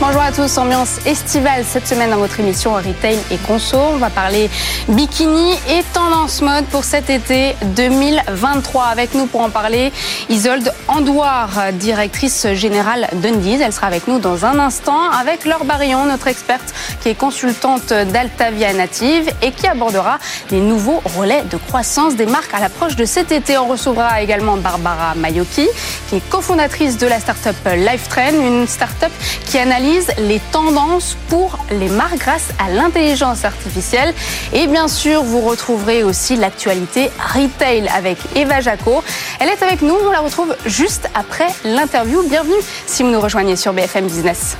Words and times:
Bonjour 0.00 0.22
à 0.22 0.30
tous, 0.30 0.58
ambiance 0.58 1.04
estivale 1.06 1.64
cette 1.64 1.88
semaine 1.88 2.10
dans 2.10 2.18
votre 2.18 2.38
émission 2.38 2.74
Retail 2.74 3.18
et 3.32 3.36
Conso. 3.36 3.76
On 3.76 3.96
va 3.96 4.10
parler 4.10 4.48
bikini 4.88 5.54
et 5.68 5.82
tendance 5.92 6.40
mode 6.40 6.66
pour 6.66 6.84
cet 6.84 7.10
été 7.10 7.56
2023. 7.74 8.84
Avec 8.84 9.14
nous 9.14 9.26
pour 9.26 9.40
en 9.40 9.50
parler, 9.50 9.92
Isolde 10.28 10.72
Andouard, 10.86 11.72
directrice 11.72 12.46
générale 12.52 13.08
d'Undies. 13.14 13.60
Elle 13.60 13.72
sera 13.72 13.88
avec 13.88 14.06
nous 14.06 14.20
dans 14.20 14.44
un 14.44 14.60
instant 14.60 15.10
avec 15.10 15.44
Laure 15.44 15.64
Barillon, 15.64 16.04
notre 16.04 16.28
experte 16.28 16.72
qui 17.00 17.08
est 17.08 17.16
consultante 17.16 17.92
d'Altavia 17.92 18.72
Native 18.74 19.28
et 19.42 19.50
qui 19.50 19.66
abordera 19.66 20.18
les 20.52 20.60
nouveaux 20.60 21.02
relais 21.16 21.42
de 21.50 21.56
croissance 21.56 22.14
des 22.14 22.26
marques 22.26 22.54
à 22.54 22.60
l'approche 22.60 22.94
de 22.94 23.04
cet 23.04 23.32
été. 23.32 23.58
On 23.58 23.66
recevra 23.66 24.22
également 24.22 24.58
Barbara 24.58 25.16
Mayoki, 25.16 25.66
qui 26.08 26.16
est 26.16 26.30
cofondatrice 26.30 26.98
de 26.98 27.08
la 27.08 27.18
start-up 27.18 27.56
LifeTrain, 27.66 28.34
une 28.34 28.68
start-up 28.68 29.12
qui 29.44 29.58
analyse 29.58 29.87
les 30.18 30.40
tendances 30.52 31.16
pour 31.28 31.58
les 31.70 31.88
marques 31.88 32.18
grâce 32.18 32.48
à 32.58 32.70
l'intelligence 32.70 33.44
artificielle. 33.44 34.14
Et 34.52 34.66
bien 34.66 34.88
sûr, 34.88 35.22
vous 35.22 35.40
retrouverez 35.40 36.04
aussi 36.04 36.36
l'actualité 36.36 37.10
retail 37.34 37.88
avec 37.88 38.18
Eva 38.36 38.60
Jaco. 38.60 39.02
Elle 39.40 39.48
est 39.48 39.62
avec 39.62 39.82
nous, 39.82 39.96
on 40.06 40.10
la 40.10 40.20
retrouve 40.20 40.54
juste 40.66 41.08
après 41.14 41.48
l'interview. 41.64 42.22
Bienvenue 42.28 42.60
si 42.86 43.02
vous 43.02 43.10
nous 43.10 43.20
rejoignez 43.20 43.56
sur 43.56 43.72
BFM 43.72 44.06
Business. 44.06 44.56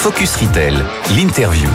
Focus 0.00 0.36
Retail, 0.36 0.74
l'interview. 1.16 1.68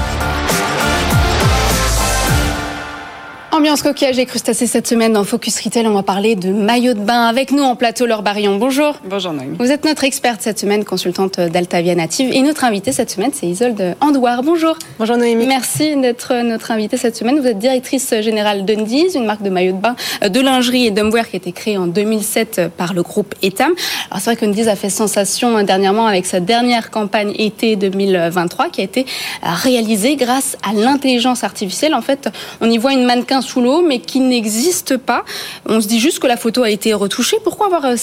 Ambiance 3.53 3.83
coquillage 3.83 4.17
et 4.17 4.25
crustacés 4.25 4.65
cette 4.65 4.87
semaine 4.87 5.13
dans 5.13 5.23
Focus 5.23 5.61
Retail. 5.61 5.85
On 5.85 5.93
va 5.93 6.01
parler 6.01 6.33
de 6.35 6.49
maillot 6.51 6.95
de 6.95 6.99
bain. 6.99 7.27
Avec 7.27 7.51
nous 7.51 7.61
en 7.61 7.75
plateau, 7.75 8.07
Laure 8.07 8.23
Barillon. 8.23 8.57
Bonjour. 8.57 8.95
Bonjour 9.05 9.31
Noémie. 9.31 9.57
Vous 9.59 9.71
êtes 9.71 9.85
notre 9.85 10.05
experte 10.05 10.41
cette 10.41 10.57
semaine, 10.57 10.83
consultante 10.83 11.39
d'Altavia 11.39 11.93
Native. 11.93 12.31
Et 12.33 12.41
notre 12.41 12.63
invitée 12.63 12.91
cette 12.91 13.11
semaine, 13.11 13.29
c'est 13.31 13.45
Isolde 13.45 13.95
Andouard. 14.01 14.41
Bonjour. 14.41 14.75
Bonjour 14.97 15.17
Noémie. 15.17 15.45
Merci 15.45 15.95
d'être 15.97 16.33
notre 16.41 16.71
invitée 16.71 16.97
cette 16.97 17.15
semaine. 17.15 17.39
Vous 17.39 17.45
êtes 17.45 17.59
directrice 17.59 18.15
générale 18.21 18.65
d'Undies, 18.65 19.09
une 19.13 19.25
marque 19.25 19.43
de 19.43 19.51
maillot 19.51 19.73
de 19.73 19.77
bain, 19.77 19.95
de 20.27 20.39
lingerie 20.39 20.87
et 20.87 20.91
d'homeware 20.91 21.29
qui 21.29 21.35
a 21.35 21.37
été 21.37 21.51
créée 21.51 21.77
en 21.77 21.85
2007 21.85 22.71
par 22.75 22.95
le 22.95 23.03
groupe 23.03 23.35
Etam. 23.43 23.73
Alors 24.09 24.19
c'est 24.19 24.31
vrai 24.31 24.35
qu'Undies 24.35 24.67
a 24.67 24.75
fait 24.75 24.89
sensation 24.89 25.61
dernièrement 25.61 26.07
avec 26.07 26.25
sa 26.25 26.39
dernière 26.39 26.89
campagne 26.89 27.35
été 27.37 27.75
2023 27.75 28.69
qui 28.69 28.81
a 28.81 28.83
été 28.83 29.05
réalisée 29.43 30.15
grâce 30.15 30.57
à 30.67 30.73
l'intelligence 30.73 31.43
artificielle. 31.43 31.93
En 31.93 32.01
fait, 32.01 32.29
on 32.59 32.67
y 32.67 32.79
voit 32.79 32.93
une 32.93 33.05
mannequin 33.05 33.42
sous 33.43 33.61
l'eau, 33.61 33.81
mais 33.81 33.99
qui 33.99 34.19
n'existe 34.19 34.97
pas. 34.97 35.23
On 35.67 35.79
se 35.81 35.87
dit 35.87 35.99
juste 35.99 36.19
que 36.19 36.27
la 36.27 36.37
photo 36.37 36.63
a 36.63 36.69
été 36.69 36.93
retouchée. 36.93 37.37
Pourquoi 37.43 37.67
avoir 37.67 37.85
euh, 37.85 37.95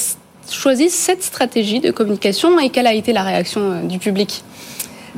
choisi 0.52 0.91
cette 0.91 1.22
stratégie 1.22 1.80
de 1.80 1.91
communication 1.91 2.58
et 2.58 2.70
quelle 2.70 2.86
a 2.86 2.94
été 2.94 3.12
la 3.12 3.22
réaction 3.22 3.60
euh, 3.60 3.82
du 3.82 3.98
public? 3.98 4.42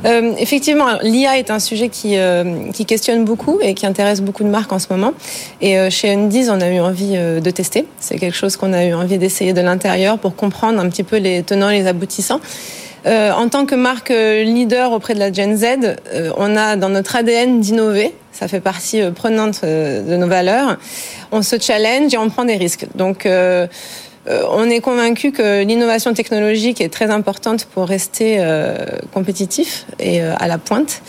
Euh, 0.05 0.33
effectivement, 0.39 0.87
l'IA 1.03 1.37
est 1.37 1.51
un 1.51 1.59
sujet 1.59 1.87
qui, 1.87 2.17
questionne 2.87 3.25
beaucoup 3.25 3.59
et 3.61 3.75
qui 3.75 3.85
intéresse 3.85 4.21
beaucoup 4.21 4.43
de 4.43 4.49
marques 4.49 4.73
en 4.73 4.79
ce 4.79 4.87
moment. 4.89 5.13
Et 5.61 5.77
euh, 5.77 5.89
chez 5.91 6.11
Undies, 6.13 6.47
on 6.49 6.59
a 6.61 6.69
eu 6.69 6.79
envie 6.79 7.13
de 7.13 7.49
tester. 7.51 7.85
C'est 7.99 8.17
quelque 8.17 8.35
chose 8.35 8.57
qu'on 8.57 8.73
a 8.73 8.85
eu 8.85 8.93
envie 8.93 9.19
d'essayer 9.19 9.53
de 9.53 9.61
l'intérieur 9.61 10.17
pour 10.17 10.35
comprendre 10.35 10.79
un 10.79 10.89
petit 10.89 11.03
peu 11.03 11.17
les 11.17 11.43
tenants 11.43 11.69
et 11.69 11.79
les 11.79 11.87
aboutissants. 11.87 12.41
En 13.05 13.49
tant 13.49 13.65
que 13.65 13.75
marque 13.75 14.09
leader 14.09 14.93
auprès 14.93 15.13
de 15.13 15.19
la 15.19 15.31
Gen 15.31 15.57
Z, 15.57 15.97
on 16.37 16.55
a 16.55 16.75
dans 16.77 16.89
notre 16.89 17.17
ADN 17.17 17.59
d'innover. 17.59 18.13
Ça 18.33 18.47
fait 18.47 18.59
partie 18.59 19.01
euh, 19.01 19.11
prenante 19.11 19.63
de 19.63 20.17
nos 20.17 20.27
valeurs. 20.27 20.77
On 21.31 21.41
se 21.41 21.59
challenge 21.59 22.13
et 22.13 22.17
on 22.17 22.29
prend 22.29 22.45
des 22.45 22.57
risques. 22.57 22.87
Donc, 22.95 23.25
euh, 23.25 23.67
on 24.27 24.69
est 24.69 24.79
convaincu 24.79 25.31
que 25.31 25.63
l'innovation 25.63 26.13
technologique 26.13 26.79
est 26.81 26.89
très 26.89 27.09
importante 27.09 27.65
pour 27.65 27.87
rester 27.87 28.37
euh, 28.39 28.75
compétitif 29.13 29.85
et 29.99 30.21
euh, 30.21 30.33
à 30.39 30.47
la 30.47 30.57
pointe. 30.57 31.01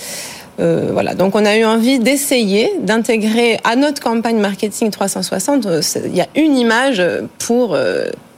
Euh, 0.60 0.90
voilà, 0.92 1.14
donc 1.14 1.34
on 1.34 1.44
a 1.44 1.56
eu 1.56 1.64
envie 1.64 1.98
d'essayer 1.98 2.72
d'intégrer 2.80 3.58
à 3.64 3.76
notre 3.76 4.00
campagne 4.00 4.38
marketing 4.38 4.90
360. 4.90 5.66
Il 6.06 6.16
y 6.16 6.20
a 6.20 6.28
une 6.36 6.56
image 6.56 7.02
pour 7.38 7.76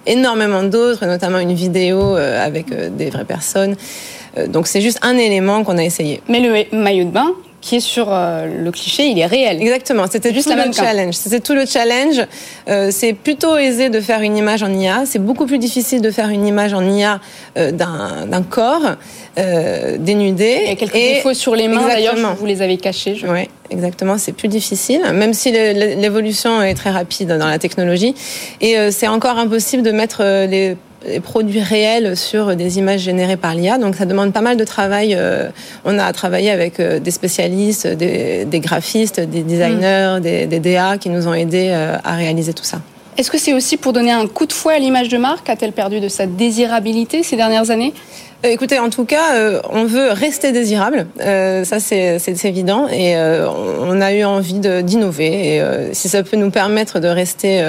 énormément 0.06 0.62
d'autres, 0.62 1.04
notamment 1.04 1.38
une 1.38 1.52
vidéo 1.52 2.14
avec 2.14 2.66
des 2.96 3.10
vraies 3.10 3.26
personnes. 3.26 3.76
Donc 4.48 4.66
c'est 4.66 4.80
juste 4.80 4.98
un 5.02 5.18
élément 5.18 5.62
qu'on 5.62 5.76
a 5.76 5.84
essayé. 5.84 6.22
Mais 6.28 6.40
le 6.40 6.74
maillot 6.74 7.04
de 7.04 7.10
bain, 7.10 7.32
qui 7.66 7.76
est 7.76 7.80
sur 7.80 8.06
euh, 8.10 8.46
le 8.46 8.70
cliché, 8.70 9.08
il 9.08 9.18
est 9.18 9.26
réel. 9.26 9.60
Exactement, 9.60 10.04
c'était 10.08 10.32
juste 10.32 10.48
la 10.48 10.54
même 10.54 10.72
challenge. 10.72 11.14
C'était 11.14 11.40
tout 11.40 11.52
le 11.52 11.66
challenge. 11.66 12.24
Euh, 12.68 12.90
c'est 12.92 13.12
plutôt 13.12 13.56
aisé 13.56 13.90
de 13.90 14.00
faire 14.00 14.20
une 14.20 14.36
image 14.36 14.62
en 14.62 14.72
IA. 14.72 15.02
C'est 15.04 15.18
beaucoup 15.18 15.46
plus 15.46 15.58
difficile 15.58 16.00
de 16.00 16.12
faire 16.12 16.28
une 16.28 16.46
image 16.46 16.74
en 16.74 16.88
IA 16.88 17.18
euh, 17.58 17.72
d'un 17.72 18.42
corps 18.48 18.94
dénudé. 19.98 20.60
Il 20.62 20.68
y 20.68 20.72
a 20.72 20.76
quelques 20.76 20.94
et... 20.94 21.14
défauts 21.14 21.34
sur 21.34 21.56
les 21.56 21.66
mains. 21.66 21.88
D'ailleurs, 21.88 22.14
vous 22.38 22.46
les 22.46 22.62
avez 22.62 22.76
cachés. 22.76 23.16
Je... 23.16 23.26
Oui, 23.26 23.48
exactement. 23.70 24.16
C'est 24.16 24.32
plus 24.32 24.48
difficile, 24.48 25.02
même 25.12 25.34
si 25.34 25.50
l'évolution 25.50 26.62
est 26.62 26.74
très 26.74 26.90
rapide 26.90 27.36
dans 27.36 27.48
la 27.48 27.58
technologie. 27.58 28.14
Et 28.60 28.76
c'est 28.92 29.08
encore 29.08 29.38
impossible 29.38 29.82
de 29.82 29.90
mettre 29.90 30.22
les 30.22 30.76
des 31.06 31.20
produits 31.20 31.60
réels 31.60 32.16
sur 32.16 32.56
des 32.56 32.78
images 32.78 33.00
générées 33.00 33.36
par 33.36 33.54
l'IA. 33.54 33.78
Donc 33.78 33.96
ça 33.96 34.04
demande 34.04 34.32
pas 34.32 34.40
mal 34.40 34.56
de 34.56 34.64
travail. 34.64 35.14
Euh, 35.16 35.48
on 35.84 35.98
a 35.98 36.12
travaillé 36.12 36.50
avec 36.50 36.80
euh, 36.80 36.98
des 36.98 37.10
spécialistes, 37.10 37.86
des, 37.86 38.44
des 38.44 38.60
graphistes, 38.60 39.20
des 39.20 39.42
designers, 39.42 40.16
mmh. 40.18 40.20
des, 40.20 40.46
des, 40.46 40.60
DA 40.60 40.98
qui 40.98 41.08
nous 41.08 41.28
ont 41.28 41.34
aidés 41.34 41.68
euh, 41.70 41.96
à 42.04 42.14
réaliser 42.14 42.52
tout 42.52 42.64
ça. 42.64 42.80
Est-ce 43.16 43.30
que 43.30 43.38
c'est 43.38 43.54
aussi 43.54 43.78
pour 43.78 43.92
donner 43.92 44.12
un 44.12 44.26
coup 44.26 44.44
de 44.44 44.52
fouet 44.52 44.74
à 44.74 44.78
l'image 44.78 45.08
de 45.08 45.16
marque? 45.16 45.48
A-t-elle 45.48 45.72
perdu 45.72 46.00
de 46.00 46.08
sa 46.08 46.26
désirabilité 46.26 47.22
ces 47.22 47.36
dernières 47.36 47.70
années? 47.70 47.94
Écoutez, 48.44 48.78
en 48.78 48.90
tout 48.90 49.06
cas, 49.06 49.34
euh, 49.34 49.60
on 49.70 49.84
veut 49.84 50.10
rester 50.12 50.52
désirable, 50.52 51.06
euh, 51.20 51.64
ça 51.64 51.80
c'est 51.80 52.44
évident, 52.44 52.86
et 52.86 53.16
euh, 53.16 53.48
on 53.48 54.00
a 54.00 54.12
eu 54.12 54.24
envie 54.24 54.60
d'innover, 54.60 55.56
et 55.56 55.62
si 55.92 56.08
ça 56.08 56.22
peut 56.22 56.36
nous 56.36 56.50
permettre 56.50 57.00
de 57.00 57.08
rester 57.08 57.64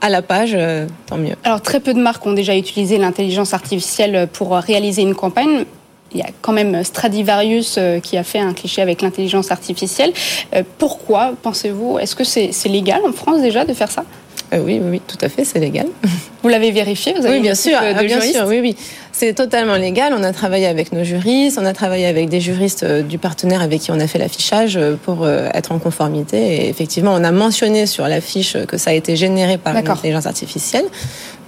à 0.00 0.08
la 0.08 0.22
page, 0.22 0.52
euh, 0.54 0.86
tant 1.06 1.16
mieux. 1.16 1.34
Alors 1.44 1.60
très 1.60 1.80
peu 1.80 1.94
de 1.94 2.00
marques 2.00 2.24
ont 2.26 2.32
déjà 2.32 2.56
utilisé 2.56 2.98
l'intelligence 2.98 3.54
artificielle 3.54 4.28
pour 4.32 4.52
réaliser 4.52 5.02
une 5.02 5.14
campagne. 5.14 5.64
Il 6.12 6.18
y 6.18 6.22
a 6.22 6.28
quand 6.40 6.52
même 6.52 6.82
Stradivarius 6.84 7.76
euh, 7.76 8.00
qui 8.00 8.16
a 8.16 8.24
fait 8.24 8.38
un 8.38 8.54
cliché 8.54 8.80
avec 8.80 9.02
l'intelligence 9.02 9.50
artificielle. 9.50 10.12
Euh, 10.54 10.62
pourquoi 10.78 11.34
pensez-vous 11.42 11.98
Est-ce 11.98 12.16
que 12.16 12.24
c'est 12.24 12.52
légal 12.68 13.02
en 13.06 13.12
France 13.12 13.42
déjà 13.42 13.64
de 13.64 13.74
faire 13.74 13.90
ça? 13.90 14.04
Euh, 14.52 14.62
oui, 14.64 14.80
oui, 14.82 14.90
oui, 14.90 15.02
tout 15.06 15.18
à 15.20 15.28
fait, 15.28 15.44
c'est 15.44 15.58
légal. 15.58 15.86
Vous 16.42 16.48
l'avez 16.48 16.70
vérifié 16.70 17.12
Vous 17.12 17.26
avez 17.26 17.36
Oui, 17.36 17.42
bien 17.42 17.54
sûr, 17.54 17.78
ah, 17.78 18.02
bien 18.02 18.20
sûr, 18.20 18.44
oui, 18.46 18.60
oui. 18.60 18.76
C'est 19.12 19.34
totalement 19.34 19.74
légal. 19.74 20.14
On 20.16 20.22
a 20.22 20.32
travaillé 20.32 20.66
avec 20.66 20.92
nos 20.92 21.04
juristes, 21.04 21.58
on 21.60 21.66
a 21.66 21.72
travaillé 21.72 22.06
avec 22.06 22.28
des 22.28 22.40
juristes 22.40 22.84
euh, 22.84 23.02
du 23.02 23.18
partenaire 23.18 23.60
avec 23.60 23.80
qui 23.82 23.90
on 23.90 24.00
a 24.00 24.06
fait 24.06 24.18
l'affichage 24.18 24.76
euh, 24.76 24.94
pour 25.02 25.28
être 25.28 25.72
en 25.72 25.78
conformité. 25.78 26.36
Et 26.36 26.68
effectivement, 26.68 27.14
on 27.14 27.24
a 27.24 27.32
mentionné 27.32 27.86
sur 27.86 28.06
l'affiche 28.08 28.56
que 28.66 28.78
ça 28.78 28.90
a 28.90 28.92
été 28.92 29.16
généré 29.16 29.58
par 29.58 29.74
l'intelligence 29.74 30.26
artificielle 30.26 30.84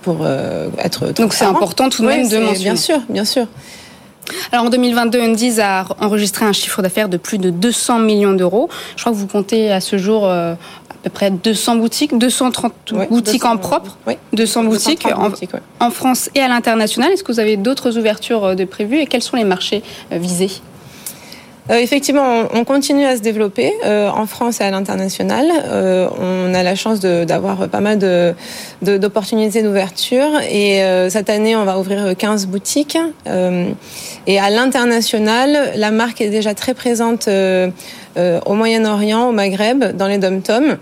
pour 0.02 0.26
être. 0.78 1.12
Donc 1.12 1.34
c'est 1.34 1.44
important 1.44 1.88
tout 1.90 2.02
de 2.02 2.08
même 2.08 2.22
oui, 2.22 2.28
de 2.28 2.38
mentionner. 2.38 2.64
Bien 2.64 2.76
sûr, 2.76 3.00
bien 3.08 3.24
sûr. 3.24 3.46
Alors 4.52 4.66
en 4.66 4.70
2022, 4.70 5.20
Undies 5.20 5.60
a 5.60 5.86
enregistré 6.00 6.44
un 6.44 6.52
chiffre 6.52 6.82
d'affaires 6.82 7.08
de 7.08 7.16
plus 7.16 7.38
de 7.38 7.50
200 7.50 8.00
millions 8.00 8.32
d'euros. 8.32 8.68
Je 8.96 9.02
crois 9.02 9.12
que 9.12 9.16
vous 9.16 9.26
comptez 9.26 9.70
à 9.72 9.80
ce 9.80 9.98
jour 9.98 10.26
euh, 10.26 10.54
peu 11.02 11.10
près 11.10 11.30
200 11.30 11.76
boutiques, 11.76 12.16
230 12.16 12.72
oui, 12.92 13.06
boutiques 13.08 13.42
200, 13.42 13.52
en 13.52 13.56
propre, 13.56 13.96
oui. 14.06 14.14
200 14.32 14.64
boutiques, 14.64 15.02
230 15.02 15.18
en, 15.18 15.30
boutiques 15.30 15.54
ouais. 15.54 15.60
en, 15.80 15.90
France 15.90 16.30
et 16.34 16.40
à 16.40 16.48
l'international. 16.48 17.12
Est-ce 17.12 17.24
que 17.24 17.32
vous 17.32 17.40
avez 17.40 17.56
d'autres 17.56 17.98
ouvertures 17.98 18.54
de 18.54 18.64
prévues 18.64 18.98
et 18.98 19.06
quels 19.06 19.22
sont 19.22 19.36
les 19.36 19.44
marchés 19.44 19.82
euh, 20.12 20.18
visés? 20.18 20.50
Euh, 21.70 21.78
effectivement, 21.78 22.22
on, 22.52 22.60
on, 22.60 22.64
continue 22.64 23.04
à 23.04 23.16
se 23.16 23.22
développer 23.22 23.72
euh, 23.84 24.08
en 24.10 24.26
France 24.26 24.60
et 24.60 24.64
à 24.64 24.70
l'international. 24.70 25.46
Euh, 25.66 26.08
on 26.18 26.52
a 26.52 26.62
la 26.62 26.74
chance 26.74 27.00
d'avoir 27.00 27.68
pas 27.68 27.80
mal 27.80 27.98
d'opportunités 28.82 29.62
de, 29.62 29.68
d'ouverture 29.68 30.40
et 30.50 30.82
euh, 30.82 31.10
cette 31.10 31.30
année, 31.30 31.54
on 31.54 31.64
va 31.64 31.78
ouvrir 31.78 32.16
15 32.16 32.46
boutiques. 32.46 32.98
Euh, 33.26 33.70
et 34.26 34.40
à 34.40 34.50
l'international, 34.50 35.72
la 35.76 35.90
marque 35.90 36.20
est 36.20 36.30
déjà 36.30 36.54
très 36.54 36.74
présente 36.74 37.28
au 37.28 38.54
Moyen-Orient, 38.54 39.28
au 39.28 39.32
Maghreb, 39.32 39.96
dans 39.96 40.08
les 40.08 40.18
dom-toms. 40.18 40.76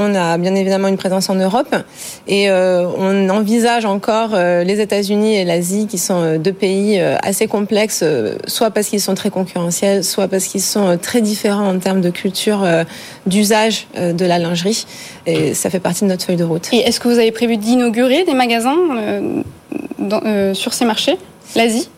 On 0.00 0.14
a 0.14 0.38
bien 0.38 0.54
évidemment 0.54 0.86
une 0.86 0.96
présence 0.96 1.28
en 1.28 1.34
Europe 1.34 1.74
et 2.28 2.48
on 2.50 3.28
envisage 3.30 3.84
encore 3.84 4.30
les 4.36 4.80
États-Unis 4.80 5.34
et 5.34 5.44
l'Asie 5.44 5.88
qui 5.88 5.98
sont 5.98 6.38
deux 6.38 6.52
pays 6.52 7.00
assez 7.00 7.48
complexes, 7.48 8.04
soit 8.46 8.70
parce 8.70 8.86
qu'ils 8.86 9.00
sont 9.00 9.16
très 9.16 9.30
concurrentiels, 9.30 10.04
soit 10.04 10.28
parce 10.28 10.44
qu'ils 10.44 10.62
sont 10.62 10.96
très 11.02 11.20
différents 11.20 11.68
en 11.68 11.80
termes 11.80 12.00
de 12.00 12.10
culture 12.10 12.64
d'usage 13.26 13.88
de 13.96 14.24
la 14.24 14.38
lingerie. 14.38 14.86
Et 15.26 15.52
ça 15.52 15.68
fait 15.68 15.80
partie 15.80 16.04
de 16.04 16.10
notre 16.10 16.24
feuille 16.24 16.36
de 16.36 16.44
route. 16.44 16.68
Et 16.72 16.78
est-ce 16.78 17.00
que 17.00 17.08
vous 17.08 17.18
avez 17.18 17.32
prévu 17.32 17.56
d'inaugurer 17.56 18.22
des 18.22 18.34
magasins 18.34 18.76
sur 20.54 20.74
ces 20.74 20.84
marchés? 20.84 21.18
L'Asie 21.56 21.88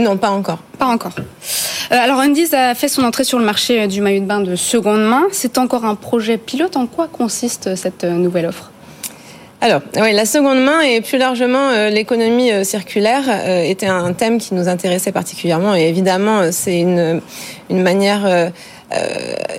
Non, 0.00 0.16
pas 0.16 0.30
encore. 0.30 0.58
Pas 0.78 0.86
encore. 0.86 1.12
Euh, 1.92 1.96
alors 1.96 2.18
Undies 2.20 2.54
a 2.54 2.74
fait 2.74 2.88
son 2.88 3.04
entrée 3.04 3.24
sur 3.24 3.38
le 3.38 3.44
marché 3.44 3.86
du 3.86 4.00
maillot 4.00 4.20
de 4.20 4.26
bain 4.26 4.40
de 4.40 4.56
seconde 4.56 5.02
main. 5.02 5.24
C'est 5.32 5.58
encore 5.58 5.84
un 5.84 5.94
projet 5.94 6.36
pilote. 6.36 6.76
En 6.76 6.86
quoi 6.86 7.08
consiste 7.08 7.76
cette 7.76 8.04
euh, 8.04 8.10
nouvelle 8.10 8.46
offre? 8.46 8.70
Alors, 9.60 9.80
oui, 10.00 10.12
la 10.12 10.26
seconde 10.26 10.62
main 10.62 10.80
et 10.82 11.00
plus 11.00 11.16
largement 11.16 11.70
euh, 11.70 11.88
l'économie 11.88 12.64
circulaire 12.64 13.24
était 13.64 13.86
un 13.86 14.12
thème 14.12 14.38
qui 14.38 14.54
nous 14.54 14.68
intéressait 14.68 15.12
particulièrement. 15.12 15.74
Et 15.74 15.88
évidemment, 15.88 16.52
c'est 16.52 16.78
une, 16.78 17.22
une 17.70 17.82
manière 17.82 18.26
euh, 18.26 18.48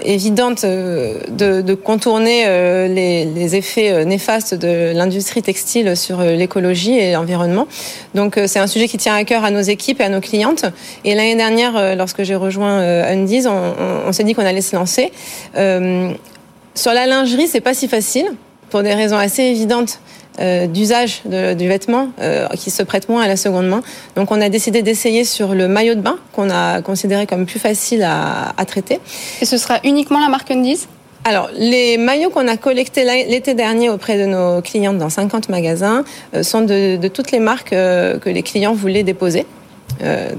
évidente 0.03 0.63
euh, 0.63 1.19
de, 1.29 1.61
de 1.61 1.73
contourner 1.73 2.45
euh, 2.45 2.87
les, 2.87 3.25
les, 3.25 3.55
effets 3.55 4.05
néfastes 4.05 4.53
de 4.53 4.93
l'industrie 4.93 5.41
textile 5.41 5.97
sur 5.97 6.21
l'écologie 6.21 6.97
et 6.97 7.13
l'environnement. 7.13 7.67
Donc 8.15 8.39
c'est 8.47 8.59
un 8.59 8.67
sujet 8.67 8.87
qui 8.87 8.97
tient 8.97 9.15
à 9.15 9.23
cœur 9.23 9.43
à 9.43 9.51
nos 9.51 9.61
équipes 9.61 9.99
et 9.99 10.05
à 10.05 10.09
nos 10.09 10.21
clientes. 10.21 10.65
Et 11.03 11.15
l'année 11.15 11.35
dernière, 11.35 11.95
lorsque 11.95 12.23
j'ai 12.23 12.35
rejoint 12.35 12.79
Undies, 12.79 13.47
on, 13.47 14.07
on, 14.07 14.11
s'est 14.11 14.23
dit 14.23 14.33
qu'on 14.33 14.45
allait 14.45 14.61
se 14.61 14.75
lancer. 14.75 15.11
sur 15.53 16.93
la 16.93 17.05
lingerie, 17.05 17.47
c'est 17.47 17.61
pas 17.61 17.73
si 17.73 17.87
facile 17.87 18.31
pour 18.69 18.83
des 18.83 18.93
raisons 18.93 19.17
assez 19.17 19.43
évidentes. 19.43 19.99
Euh, 20.39 20.67
d'usage 20.67 21.23
du 21.25 21.67
vêtement 21.67 22.09
euh, 22.21 22.47
qui 22.49 22.69
se 22.69 22.83
prête 22.83 23.09
moins 23.09 23.23
à 23.23 23.27
la 23.27 23.37
seconde 23.37 23.67
main. 23.67 23.81
Donc 24.15 24.31
on 24.31 24.39
a 24.39 24.49
décidé 24.49 24.83
d'essayer 24.83 25.23
sur 25.23 25.55
le 25.55 25.67
maillot 25.67 25.95
de 25.95 26.01
bain 26.01 26.17
qu'on 26.31 26.51
a 26.51 26.83
considéré 26.83 27.25
comme 27.25 27.47
plus 27.47 27.57
facile 27.57 28.03
à, 28.03 28.53
à 28.55 28.65
traiter. 28.65 28.99
Et 29.41 29.45
ce 29.45 29.57
sera 29.57 29.79
uniquement 29.83 30.19
la 30.19 30.29
marque 30.29 30.51
Undies? 30.51 30.85
Alors, 31.25 31.49
les 31.57 31.97
maillots 31.97 32.29
qu'on 32.29 32.47
a 32.47 32.55
collectés 32.55 33.03
l'été 33.03 33.55
dernier 33.55 33.89
auprès 33.89 34.19
de 34.19 34.25
nos 34.25 34.61
clientes 34.61 34.99
dans 34.99 35.09
50 35.09 35.49
magasins 35.49 36.03
euh, 36.35 36.43
sont 36.43 36.61
de, 36.61 36.97
de, 36.97 37.07
toutes 37.07 37.31
les 37.31 37.39
marques 37.39 37.71
que 37.71 38.29
les 38.29 38.43
clients 38.43 38.73
voulaient 38.73 39.03
déposer. 39.03 39.45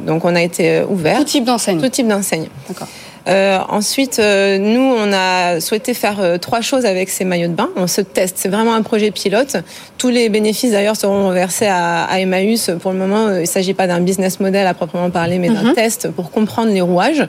donc, 0.06 0.24
on 0.24 0.36
a 0.36 0.42
été 0.42 0.82
ouvert. 0.88 1.18
Tout 1.18 1.24
type 1.24 1.44
d'enseigne. 1.44 1.80
Tout 1.80 1.88
type 1.88 2.06
d'enseigne. 2.06 2.46
D'accord. 2.68 2.88
Euh, 3.28 3.58
ensuite, 3.68 4.18
euh, 4.18 4.58
nous, 4.58 4.80
on 4.80 5.12
a 5.12 5.60
souhaité 5.60 5.92
faire 5.92 6.20
euh, 6.20 6.38
trois 6.38 6.60
choses 6.60 6.86
avec 6.86 7.10
ces 7.10 7.24
maillots 7.24 7.48
de 7.48 7.54
bain. 7.54 7.68
On 7.76 7.86
se 7.86 8.00
teste. 8.00 8.36
C'est 8.38 8.48
vraiment 8.48 8.74
un 8.74 8.82
projet 8.82 9.10
pilote. 9.10 9.56
Tous 9.98 10.08
les 10.08 10.28
bénéfices, 10.28 10.72
d'ailleurs, 10.72 10.96
seront 10.96 11.28
reversés 11.28 11.66
à, 11.66 12.04
à, 12.04 12.20
Emmaüs. 12.20 12.70
Pour 12.80 12.92
le 12.92 12.98
moment, 12.98 13.28
il 13.30 13.40
ne 13.40 13.44
s'agit 13.44 13.74
pas 13.74 13.86
d'un 13.86 14.00
business 14.00 14.40
model 14.40 14.66
à 14.66 14.74
proprement 14.74 15.10
parler, 15.10 15.38
mais 15.38 15.50
d'un 15.50 15.62
mhm. 15.62 15.74
test 15.74 16.08
pour 16.10 16.30
comprendre 16.30 16.72
les 16.72 16.80
rouages. 16.80 17.26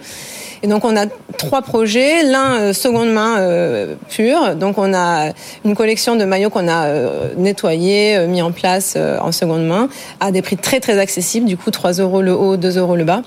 Et 0.61 0.67
donc 0.67 0.83
on 0.83 0.97
a 0.97 1.05
trois 1.37 1.61
projets, 1.61 2.23
l'un 2.23 2.73
seconde 2.73 3.11
main 3.11 3.37
euh, 3.39 3.95
pure, 4.09 4.55
donc 4.55 4.77
on 4.77 4.93
a 4.93 5.31
une 5.63 5.73
collection 5.73 6.17
de 6.17 6.25
maillots 6.25 6.49
qu'on 6.49 6.67
a 6.67 6.87
euh, 6.87 7.29
nettoyés, 7.37 8.27
mis 8.27 8.41
en 8.41 8.51
place 8.51 8.97
en 8.97 9.31
seconde 9.31 9.65
main 9.65 9.87
à 10.19 10.31
des 10.31 10.41
prix 10.41 10.57
très 10.57 10.81
très 10.81 10.99
accessibles, 10.99 11.45
du 11.45 11.55
coup 11.55 11.71
3 11.71 11.93
euros 11.93 12.21
le 12.21 12.33
haut, 12.33 12.57
2 12.57 12.77
euros 12.77 12.97
le 12.97 13.05
bas. 13.05 13.21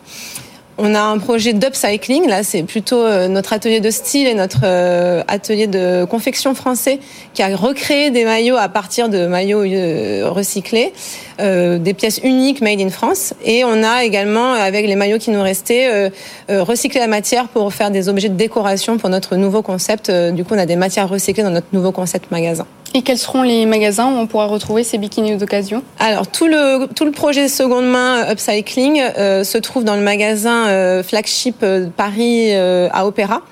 On 0.78 0.94
a 0.94 1.00
un 1.00 1.18
projet 1.18 1.52
d'upcycling. 1.52 2.28
Là, 2.28 2.42
c'est 2.42 2.62
plutôt 2.62 3.04
euh, 3.04 3.28
notre 3.28 3.52
atelier 3.52 3.80
de 3.80 3.90
style 3.90 4.26
et 4.26 4.34
notre 4.34 4.60
euh, 4.64 5.22
atelier 5.28 5.66
de 5.66 6.04
confection 6.04 6.54
français 6.54 6.98
qui 7.34 7.42
a 7.42 7.54
recréé 7.54 8.10
des 8.10 8.24
maillots 8.24 8.56
à 8.56 8.68
partir 8.68 9.10
de 9.10 9.26
maillots 9.26 9.64
euh, 9.64 10.30
recyclés, 10.30 10.92
des 11.38 11.94
pièces 11.94 12.20
uniques 12.22 12.60
made 12.60 12.80
in 12.80 12.88
France. 12.88 13.34
Et 13.44 13.64
on 13.64 13.82
a 13.82 14.04
également, 14.04 14.52
avec 14.52 14.86
les 14.86 14.94
maillots 14.94 15.18
qui 15.18 15.30
nous 15.30 15.42
restaient, 15.42 16.12
recyclé 16.48 17.00
la 17.00 17.08
matière 17.08 17.48
pour 17.48 17.72
faire 17.72 17.90
des 17.90 18.08
objets 18.08 18.28
de 18.28 18.36
décoration 18.36 18.96
pour 18.96 19.08
notre 19.08 19.34
nouveau 19.34 19.60
concept. 19.60 20.08
Du 20.10 20.44
coup, 20.44 20.54
on 20.54 20.58
a 20.58 20.66
des 20.66 20.76
matières 20.76 21.08
recyclées 21.08 21.42
dans 21.42 21.50
notre 21.50 21.66
nouveau 21.72 21.90
concept 21.90 22.30
magasin. 22.30 22.66
Et 22.94 23.02
quels 23.02 23.18
seront 23.18 23.42
les 23.42 23.64
magasins 23.64 24.06
où 24.06 24.16
on 24.16 24.26
pourra 24.26 24.46
retrouver 24.46 24.84
ces 24.84 24.98
bikinis 24.98 25.36
d'occasion? 25.36 25.82
Alors 25.98 26.26
tout 26.26 26.46
le 26.46 26.86
tout 26.94 27.04
le 27.04 27.10
projet 27.10 27.48
seconde 27.48 27.86
main 27.86 28.24
euh, 28.24 28.32
upcycling 28.32 29.00
euh, 29.00 29.44
se 29.44 29.56
trouve 29.56 29.84
dans 29.84 29.96
le 29.96 30.02
magasin 30.02 30.66
euh, 30.66 31.02
flagship 31.02 31.64
Paris 31.96 32.54
à 32.54 33.06
Opéra 33.06 33.42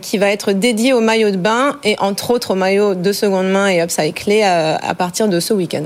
qui 0.00 0.16
va 0.16 0.30
être 0.30 0.52
dédié 0.52 0.94
aux 0.94 1.00
maillots 1.00 1.30
de 1.30 1.36
bain 1.36 1.76
et 1.84 1.94
entre 1.98 2.30
autres 2.30 2.52
aux 2.52 2.56
maillots 2.56 2.94
de 2.94 3.12
seconde 3.12 3.50
main 3.50 3.68
et 3.68 3.82
upcyclés 3.82 4.42
à 4.42 4.94
partir 4.94 5.28
de 5.28 5.40
ce 5.40 5.52
week-end. 5.52 5.84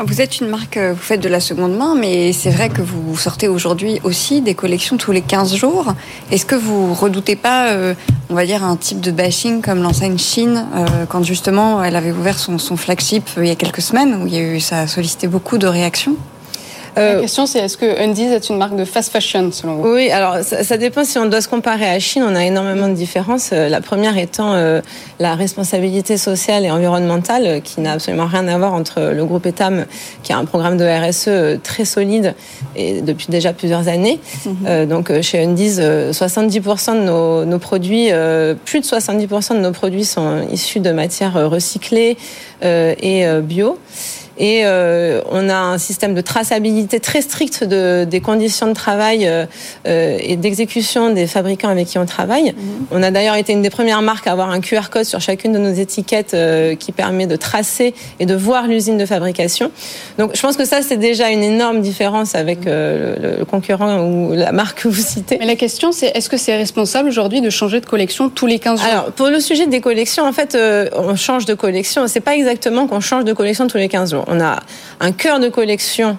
Ah, 0.00 0.04
vous 0.06 0.20
êtes 0.20 0.38
une 0.38 0.46
marque, 0.46 0.76
euh, 0.76 0.92
vous 0.92 1.02
faites 1.02 1.20
de 1.20 1.28
la 1.28 1.40
seconde 1.40 1.76
main, 1.76 1.96
mais 1.96 2.32
c'est 2.32 2.50
vrai 2.50 2.68
que 2.68 2.80
vous 2.80 3.16
sortez 3.16 3.48
aujourd'hui 3.48 3.98
aussi 4.04 4.40
des 4.40 4.54
collections 4.54 4.96
tous 4.96 5.10
les 5.10 5.22
15 5.22 5.56
jours. 5.56 5.92
Est-ce 6.30 6.46
que 6.46 6.54
vous 6.54 6.94
redoutez 6.94 7.34
pas, 7.34 7.70
euh, 7.70 7.94
on 8.30 8.34
va 8.34 8.46
dire, 8.46 8.62
un 8.62 8.76
type 8.76 9.00
de 9.00 9.10
bashing 9.10 9.60
comme 9.60 9.82
l'enseigne 9.82 10.16
Chine, 10.16 10.66
euh, 10.76 11.04
quand 11.08 11.24
justement 11.24 11.82
elle 11.82 11.96
avait 11.96 12.12
ouvert 12.12 12.38
son, 12.38 12.58
flagship 12.76 13.28
il 13.38 13.46
y 13.46 13.50
a 13.50 13.56
quelques 13.56 13.80
semaines, 13.80 14.22
où 14.22 14.28
il 14.28 14.34
y 14.34 14.36
a 14.36 14.40
eu, 14.40 14.60
ça 14.60 14.82
a 14.82 14.86
sollicité 14.86 15.26
beaucoup 15.26 15.58
de 15.58 15.66
réactions? 15.66 16.14
La 16.98 17.04
euh, 17.04 17.20
question, 17.20 17.46
c'est 17.46 17.60
est-ce 17.60 17.76
que 17.76 18.00
Undies 18.02 18.24
est 18.24 18.48
une 18.48 18.58
marque 18.58 18.76
de 18.76 18.84
fast 18.84 19.12
fashion, 19.12 19.50
selon 19.52 19.76
vous? 19.76 19.94
Oui, 19.94 20.10
alors 20.10 20.38
ça, 20.42 20.76
dépend 20.76 21.04
si 21.04 21.18
on 21.18 21.26
doit 21.26 21.40
se 21.40 21.48
comparer 21.48 21.88
à 21.88 21.98
Chine. 21.98 22.24
On 22.26 22.34
a 22.34 22.44
énormément 22.44 22.88
de 22.88 22.94
différences. 22.94 23.50
Euh, 23.52 23.68
la 23.68 23.80
première 23.80 24.18
étant 24.18 24.54
euh, 24.54 24.80
la 25.20 25.34
responsabilité 25.34 26.16
sociale 26.16 26.64
et 26.64 26.70
environnementale, 26.70 27.62
qui 27.62 27.80
n'a 27.80 27.92
absolument 27.92 28.26
rien 28.26 28.48
à 28.48 28.58
voir 28.58 28.74
entre 28.74 29.12
le 29.12 29.24
groupe 29.24 29.46
Etam, 29.46 29.86
qui 30.22 30.32
a 30.32 30.38
un 30.38 30.44
programme 30.44 30.76
de 30.76 30.84
RSE 30.84 31.60
très 31.62 31.84
solide 31.84 32.34
et 32.76 33.00
depuis 33.00 33.26
déjà 33.28 33.52
plusieurs 33.52 33.88
années. 33.88 34.20
Mhm. 34.44 34.86
donc 34.86 35.20
chez 35.20 35.42
Undies, 35.42 35.78
70% 35.78 36.94
de 36.94 37.00
nos, 37.00 37.44
nos 37.44 37.58
produits, 37.58 38.10
plus 38.64 38.80
de 38.80 38.84
70% 38.84 39.54
de 39.54 39.60
nos 39.60 39.72
produits 39.72 40.04
sont 40.04 40.46
issus 40.50 40.80
de 40.80 40.90
matières 40.90 41.50
recyclées 41.50 42.16
et 42.62 43.26
bio. 43.42 43.78
Et 44.38 44.62
euh, 44.64 45.20
on 45.30 45.48
a 45.48 45.56
un 45.56 45.78
système 45.78 46.14
de 46.14 46.20
traçabilité 46.20 47.00
très 47.00 47.20
strict 47.20 47.64
de, 47.64 48.06
des 48.08 48.20
conditions 48.20 48.68
de 48.68 48.72
travail 48.72 49.26
euh, 49.26 49.46
euh, 49.86 50.16
et 50.20 50.36
d'exécution 50.36 51.10
des 51.12 51.26
fabricants 51.26 51.68
avec 51.68 51.88
qui 51.88 51.98
on 51.98 52.06
travaille. 52.06 52.52
Mhm. 52.52 52.86
On 52.92 53.02
a 53.02 53.10
d'ailleurs 53.10 53.34
été 53.34 53.52
une 53.52 53.62
des 53.62 53.70
premières 53.70 54.02
marques 54.02 54.26
à 54.26 54.32
avoir 54.32 54.50
un 54.50 54.60
QR 54.60 54.90
code 54.90 55.04
sur 55.04 55.20
chacune 55.20 55.52
de 55.52 55.58
nos 55.58 55.72
étiquettes 55.72 56.36
qui 56.78 56.92
permet 56.92 57.26
de 57.26 57.36
tracer 57.36 57.94
et 58.20 58.26
de 58.26 58.34
voir 58.34 58.66
l'usine 58.66 58.96
de 58.96 59.06
fabrication. 59.06 59.70
Donc 60.18 60.32
je 60.34 60.40
pense 60.40 60.56
que 60.56 60.64
ça, 60.64 60.82
c'est 60.82 60.96
déjà 60.96 61.30
une 61.30 61.42
énorme 61.42 61.80
différence 61.80 62.34
avec 62.34 62.60
le, 62.64 63.44
concurrent 63.44 64.00
ou 64.02 64.34
la 64.34 64.52
marque 64.52 64.82
que 64.82 64.88
vous 64.88 65.02
citez. 65.02 65.38
Mais 65.40 65.46
la 65.46 65.56
question, 65.56 65.92
c'est 65.92 66.16
est-ce 66.16 66.28
que 66.28 66.36
c'est 66.36 66.56
responsable 66.56 67.08
aujourd'hui 67.08 67.40
de 67.40 67.50
changer 67.50 67.80
de 67.80 67.86
collection 67.86 68.28
tous 68.28 68.46
les 68.46 68.58
15 68.58 68.80
jours? 68.80 68.88
Alors, 68.88 69.04
pour 69.12 69.28
le 69.28 69.40
sujet 69.40 69.66
des 69.66 69.80
collections, 69.80 70.24
en 70.24 70.32
fait, 70.32 70.56
on 70.94 71.16
change 71.16 71.44
de 71.44 71.54
collection. 71.54 72.06
C'est 72.06 72.20
pas 72.20 72.36
exactement 72.36 72.86
qu'on 72.86 73.00
change 73.00 73.24
de 73.24 73.32
collection 73.32 73.66
tous 73.66 73.78
les 73.78 73.88
15 73.88 74.12
jours 74.12 74.27
on 74.28 74.40
a 74.40 74.60
un 75.00 75.12
cœur 75.12 75.40
de 75.40 75.48
collection 75.48 76.18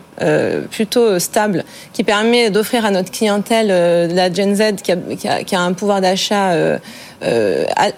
plutôt 0.70 1.20
stable 1.20 1.64
qui 1.94 2.04
permet 2.04 2.50
d'offrir 2.50 2.86
à 2.86 2.92
notre 2.92 3.12
clientèle 3.12 3.68
euh, 3.72 4.08
la 4.08 4.32
Gen 4.32 4.56
Z 4.56 4.82
qui 4.84 5.56
a, 5.56 5.62
un 5.62 5.74
pouvoir 5.74 6.02
d'achat 6.02 6.52
euh, 6.52 6.78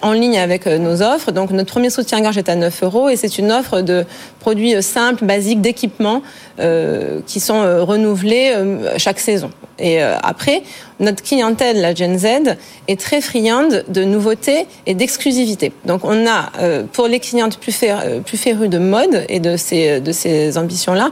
en 0.02 0.12
ligne 0.12 0.38
avec 0.38 0.66
nos 0.66 1.02
offres. 1.02 1.32
Donc 1.32 1.50
notre 1.50 1.70
premier 1.70 1.90
soutien-gorge 1.90 2.38
est 2.38 2.48
à 2.48 2.56
9 2.56 2.82
euros 2.82 3.08
et 3.08 3.16
c'est 3.16 3.38
une 3.38 3.52
offre 3.52 3.80
de 3.80 4.04
produits 4.40 4.82
simples, 4.82 5.24
basiques, 5.24 5.60
d'équipements 5.60 6.22
qui 7.26 7.40
sont 7.40 7.84
renouvelés 7.84 8.52
chaque 8.96 9.20
saison. 9.20 9.50
Et 9.78 10.02
après, 10.02 10.62
notre 10.98 11.22
clientèle, 11.22 11.80
la 11.80 11.94
Gen 11.94 12.18
Z, 12.18 12.56
est 12.88 13.00
très 13.00 13.20
friande 13.20 13.84
de 13.88 14.02
nouveautés 14.02 14.66
et 14.86 14.94
d'exclusivité. 14.94 15.72
Donc 15.86 16.00
on 16.02 16.26
a, 16.26 16.50
pour 16.92 17.06
les 17.06 17.20
clientes 17.20 17.58
plus, 17.58 17.72
férues 17.72 18.68
de 18.68 18.78
mode 18.78 19.24
et 19.28 19.38
de 19.38 19.56
ces 19.56 20.58
ambitions-là, 20.58 21.10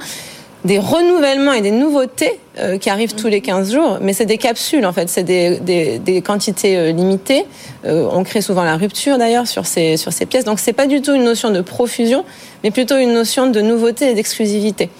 des 0.64 0.78
renouvellements 0.78 1.52
et 1.52 1.62
des 1.62 1.70
nouveautés 1.70 2.38
euh, 2.58 2.78
qui 2.78 2.90
arrivent 2.90 3.14
tous 3.14 3.28
les 3.28 3.40
15 3.40 3.72
jours, 3.72 3.98
mais 4.00 4.12
c'est 4.12 4.26
des 4.26 4.38
capsules 4.38 4.84
en 4.84 4.92
fait, 4.92 5.08
c'est 5.08 5.22
des, 5.22 5.58
des, 5.58 5.98
des, 5.98 6.20
quantités 6.20 6.76
euh, 6.76 6.92
limitées. 6.92 7.46
Euh, 7.86 8.08
on 8.12 8.24
crée 8.24 8.42
souvent 8.42 8.64
la 8.64 8.76
rupture 8.76 9.16
d'ailleurs 9.16 9.46
sur 9.46 9.66
ces, 9.66 9.96
sur 9.96 10.12
ces 10.12 10.26
pièces, 10.26 10.44
donc 10.44 10.58
c'est 10.58 10.72
pas 10.72 10.86
du 10.86 11.00
tout 11.00 11.14
une 11.14 11.24
notion 11.24 11.50
de 11.50 11.60
profusion, 11.60 12.24
mais 12.62 12.70
plutôt 12.70 12.96
une 12.98 13.14
notion 13.14 13.46
de 13.46 13.60
nouveauté 13.60 14.10
et 14.10 14.14
d'exclusivité. 14.14 14.90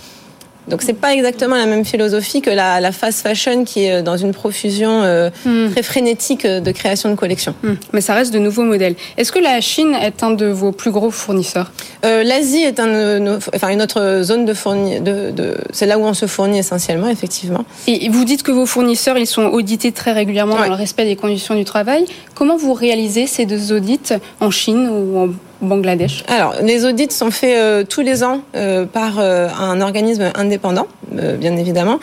Donc 0.71 0.83
c'est 0.83 0.95
pas 0.95 1.13
exactement 1.15 1.57
la 1.57 1.67
même 1.67 1.85
philosophie 1.85 2.41
que 2.41 2.51
la, 2.51 2.81
la 2.81 2.93
fast 2.93 3.21
fashion 3.23 3.65
qui 3.65 3.85
est 3.85 4.03
dans 4.03 4.17
une 4.17 4.33
profusion 4.33 5.03
euh, 5.03 5.31
Hmm. 5.45 5.71
très 5.71 5.83
frénétique 5.83 6.47
de 6.47 6.71
création 6.73 7.09
de 7.11 7.15
collections. 7.15 7.55
Hum, 7.65 7.77
Mais 7.93 8.01
ça 8.01 8.15
reste 8.15 8.33
de 8.33 8.39
nouveaux 8.39 8.63
modèles. 8.63 8.95
Est-ce 9.17 9.33
que 9.33 9.39
la 9.39 9.61
Chine 9.61 9.95
est 10.01 10.23
un 10.23 10.31
de 10.33 10.47
vos 10.47 10.73
plus 10.73 10.91
gros 10.91 11.11
fournisseurs? 11.11 11.73
Euh, 12.05 12.23
L'Asie 12.23 12.63
est 12.63 12.79
un, 12.81 12.89
euh, 12.89 13.39
enfin 13.55 13.69
une 13.69 13.83
autre 13.83 14.21
zone 14.23 14.45
de 14.45 14.55
fourni, 14.55 15.01
de, 15.01 15.31
de 15.31 15.57
c'est 15.73 15.87
là 15.87 15.99
où 15.99 16.03
on 16.03 16.15
se 16.15 16.27
fournit 16.27 16.59
essentiellement, 16.59 17.09
effectivement. 17.09 17.65
Et 17.87 18.09
vous 18.09 18.25
dites 18.25 18.43
que 18.43 18.53
vos 18.53 18.67
fournisseurs, 18.67 19.19
ils 19.19 19.27
sont 19.27 19.45
audités 19.47 19.93
très 19.93 20.13
régulièrement 20.13 20.55
Ouais. 20.55 20.63
dans 20.69 20.69
le 20.69 20.75
respect 20.75 21.05
des 21.05 21.17
conditions 21.17 21.55
du 21.55 21.65
travail. 21.65 22.05
Comment 22.35 22.57
vous 22.57 22.73
réalisez 22.75 23.27
ces 23.27 23.47
deux 23.47 23.73
audits 23.73 24.01
en 24.41 24.51
Chine 24.51 24.89
ou 24.91 25.19
en 25.19 25.29
Bangladesh 25.61 26.25
Alors, 26.29 26.55
les 26.63 26.85
audits 26.85 27.11
sont 27.11 27.31
faits 27.31 27.57
euh, 27.57 27.85
tous 27.85 28.01
les 28.01 28.23
ans 28.25 28.41
euh, 28.55 28.87
par 28.87 29.19
euh, 29.19 29.49
un 29.49 29.81
organisme 29.81 30.31
indépendant, 30.35 30.87
bien 31.11 31.57
évidemment, 31.57 31.99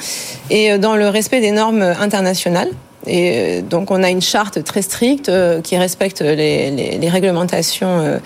et 0.50 0.78
dans 0.78 0.96
le 0.96 1.08
respect 1.08 1.42
des 1.42 1.52
normes 1.52 1.82
internationales. 1.82 2.70
Et 3.06 3.62
donc, 3.62 3.90
on 3.90 4.04
a 4.04 4.10
une 4.10 4.22
charte 4.22 4.64
très 4.64 4.82
stricte 4.82 5.32
qui 5.64 5.78
respecte 5.78 6.22
les, 6.22 7.10
réglementations 7.10 8.20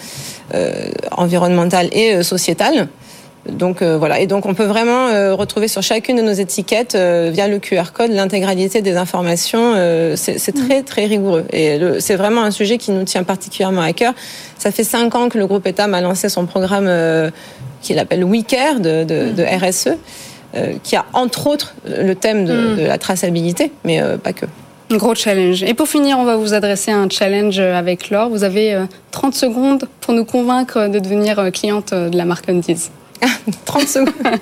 environnementales 1.11 1.89
et 1.91 2.23
sociétales. 2.23 2.87
Donc 3.49 3.81
euh, 3.81 3.97
voilà, 3.97 4.19
et 4.19 4.27
donc 4.27 4.45
on 4.45 4.53
peut 4.53 4.65
vraiment 4.65 5.07
euh, 5.07 5.33
retrouver 5.33 5.67
sur 5.67 5.81
chacune 5.81 6.17
de 6.17 6.21
nos 6.21 6.31
étiquettes 6.31 6.93
euh, 6.93 7.31
via 7.33 7.47
le 7.47 7.57
QR 7.57 7.91
code 7.91 8.11
l'intégralité 8.11 8.83
des 8.83 8.97
informations. 8.97 9.73
c'est 10.15 10.53
très 10.53 10.83
très 10.83 11.05
rigoureux 11.05 11.45
et 11.51 11.79
c'est 11.99 12.15
vraiment 12.15 12.43
un 12.43 12.51
sujet 12.51 12.77
qui 12.77 12.91
nous 12.91 13.03
tient 13.03 13.23
particulièrement 13.23 13.81
à 13.81 13.93
cœur. 13.93 14.13
Ça 14.59 14.71
fait 14.71 14.83
cinq 14.83 15.15
ans 15.15 15.29
que 15.29 15.39
le 15.39 15.47
groupe 15.47 15.65
Etam 15.65 15.93
a 15.95 16.01
lancé 16.01 16.29
son 16.29 16.45
programme 16.45 16.89
qu'il 17.81 17.97
appelle 17.99 18.23
WeCare 18.23 18.79
de, 18.79 19.03
de, 19.03 19.31
de 19.31 19.43
RSE, 19.43 19.97
euh, 20.55 20.73
qui 20.83 20.95
a 20.95 21.05
entre 21.13 21.47
autres 21.47 21.73
le 21.85 22.13
thème 22.13 22.45
de, 22.45 22.53
Mm. 22.53 22.75
de 22.77 22.85
la 22.85 22.97
traçabilité, 22.97 23.71
mais 23.83 24.01
pas 24.23 24.33
que. 24.33 24.45
Gros 24.91 25.15
challenge. 25.15 25.63
Et 25.63 25.73
pour 25.73 25.87
finir, 25.87 26.19
on 26.19 26.25
va 26.25 26.35
vous 26.35 26.53
adresser 26.53 26.91
un 26.91 27.09
challenge 27.09 27.59
avec 27.59 28.09
Laure. 28.09 28.29
Vous 28.29 28.43
avez 28.43 28.73
euh, 28.73 28.85
30 29.11 29.33
secondes 29.33 29.85
pour 30.01 30.13
nous 30.13 30.25
convaincre 30.25 30.89
de 30.89 30.99
devenir 30.99 31.49
cliente 31.53 31.93
de 31.93 32.17
la 32.17 32.25
marque 32.25 32.49
Undies. 32.49 32.89
30 33.65 33.87
secondes. 33.87 34.39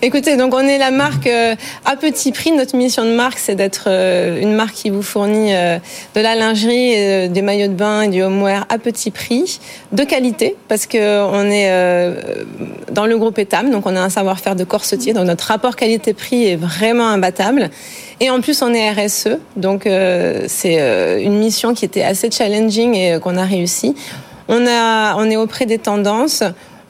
Écoutez, 0.00 0.36
donc 0.36 0.54
on 0.54 0.60
est 0.60 0.78
la 0.78 0.90
marque 0.90 1.26
euh, 1.26 1.54
à 1.84 1.96
petit 1.96 2.32
prix. 2.32 2.52
Notre 2.52 2.76
mission 2.76 3.04
de 3.04 3.10
marque, 3.10 3.38
c'est 3.38 3.54
d'être 3.54 3.84
euh, 3.88 4.40
une 4.40 4.54
marque 4.54 4.74
qui 4.74 4.90
vous 4.90 5.02
fournit 5.02 5.54
euh, 5.54 5.78
de 6.14 6.20
la 6.20 6.34
lingerie, 6.34 7.28
des 7.28 7.42
maillots 7.42 7.68
de 7.68 7.74
bain 7.74 8.02
et 8.02 8.08
du 8.08 8.22
homeware 8.22 8.66
à 8.70 8.78
petit 8.78 9.10
prix, 9.10 9.60
de 9.92 10.04
qualité, 10.04 10.56
parce 10.68 10.86
que 10.86 11.22
on 11.24 11.50
est 11.50 11.70
dans 12.92 13.06
le 13.06 13.18
groupe 13.18 13.38
Etam, 13.38 13.70
donc 13.70 13.86
on 13.86 13.96
a 13.96 14.00
un 14.00 14.08
savoir-faire 14.08 14.56
de 14.56 14.64
corsetier, 14.64 15.12
donc 15.12 15.26
notre 15.26 15.44
rapport 15.44 15.76
qualité-prix 15.76 16.46
est 16.46 16.56
vraiment 16.56 17.08
imbattable. 17.08 17.70
Et 18.20 18.30
en 18.30 18.40
plus, 18.40 18.62
on 18.62 18.72
est 18.72 18.90
RSE, 18.90 19.38
donc 19.56 19.82
c'est 19.84 21.22
une 21.22 21.38
mission 21.38 21.74
qui 21.74 21.84
était 21.84 22.02
assez 22.02 22.30
challenging 22.30 22.94
et 22.94 23.18
qu'on 23.20 23.36
a 23.36 23.44
réussi. 23.44 23.94
On, 24.48 24.66
a, 24.66 25.16
on 25.16 25.30
est 25.30 25.36
auprès 25.36 25.66
des 25.66 25.78
tendances. 25.78 26.42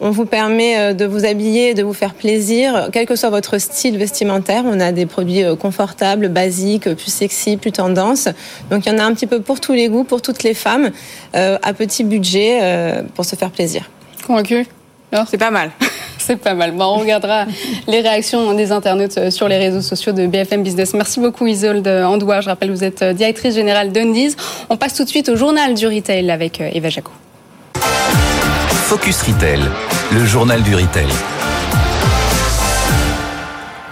On 0.07 0.11
vous 0.11 0.27
permet 0.27 0.79
euh, 0.79 0.93
de 0.93 1.07
vous 1.07 1.25
habiller, 1.25 1.73
de 1.73 1.83
vous 1.83 1.95
faire 1.95 2.13
plaisir, 2.13 2.91
quel 2.93 3.07
que 3.07 3.17
soit 3.17 3.31
votre 3.31 3.57
style 3.57 3.97
vestimentaire. 3.97 4.63
On 4.67 4.79
a 4.79 4.93
des 4.93 5.07
produits 5.07 5.43
euh, 5.43 5.57
confortables, 5.57 6.29
basiques, 6.29 6.95
plus 6.95 7.11
sexy, 7.11 7.57
plus 7.57 7.73
tendance. 7.73 8.29
Donc 8.71 8.85
il 8.85 8.93
y 8.93 8.95
en 8.95 8.99
a 8.99 9.05
un 9.05 9.15
petit 9.15 9.27
peu 9.27 9.41
pour 9.41 9.61
tous 9.61 9.73
les 9.73 9.89
goûts, 9.89 10.05
pour 10.05 10.21
toutes 10.21 10.43
les 10.43 10.53
femmes, 10.53 10.91
euh, 11.35 11.57
à 11.63 11.73
petit 11.73 12.05
budget, 12.05 12.59
euh, 12.63 13.03
pour 13.15 13.25
se 13.25 13.35
faire 13.35 13.51
plaisir. 13.51 13.89
Convaincu? 14.27 14.67
C'est 15.31 15.39
pas 15.39 15.51
mal. 15.51 15.71
C'est 16.19 16.37
pas 16.37 16.53
mal. 16.53 16.73
Bon, 16.73 16.85
on 16.85 16.99
regardera 16.99 17.47
les 17.89 18.03
réactions 18.03 18.53
des 18.53 18.73
internautes 18.73 19.31
sur 19.31 19.49
les 19.49 19.57
réseaux 19.57 19.81
sociaux 19.81 20.13
de 20.13 20.27
BFM 20.27 20.63
Business. 20.63 20.93
Merci 20.93 21.19
beaucoup 21.19 21.47
Isolde 21.47 21.89
Andoua. 21.89 22.43
Je 22.43 22.51
rappelle, 22.51 22.71
vous 22.71 22.85
êtes 22.85 23.03
directrice 23.03 23.55
générale 23.55 23.91
d'Undies. 23.91 24.37
On 24.69 24.77
passe 24.77 24.95
tout 24.95 25.05
de 25.05 25.09
suite 25.09 25.31
au 25.31 25.37
journal 25.37 25.73
du 25.73 25.87
retail 25.87 26.31
avec 26.31 26.61
Eva 26.61 26.91
Jaco. 26.91 27.13
Focus 28.95 29.23
Retail, 29.23 29.59
le 30.13 30.25
journal 30.25 30.63
du 30.63 30.73
retail. 30.77 31.09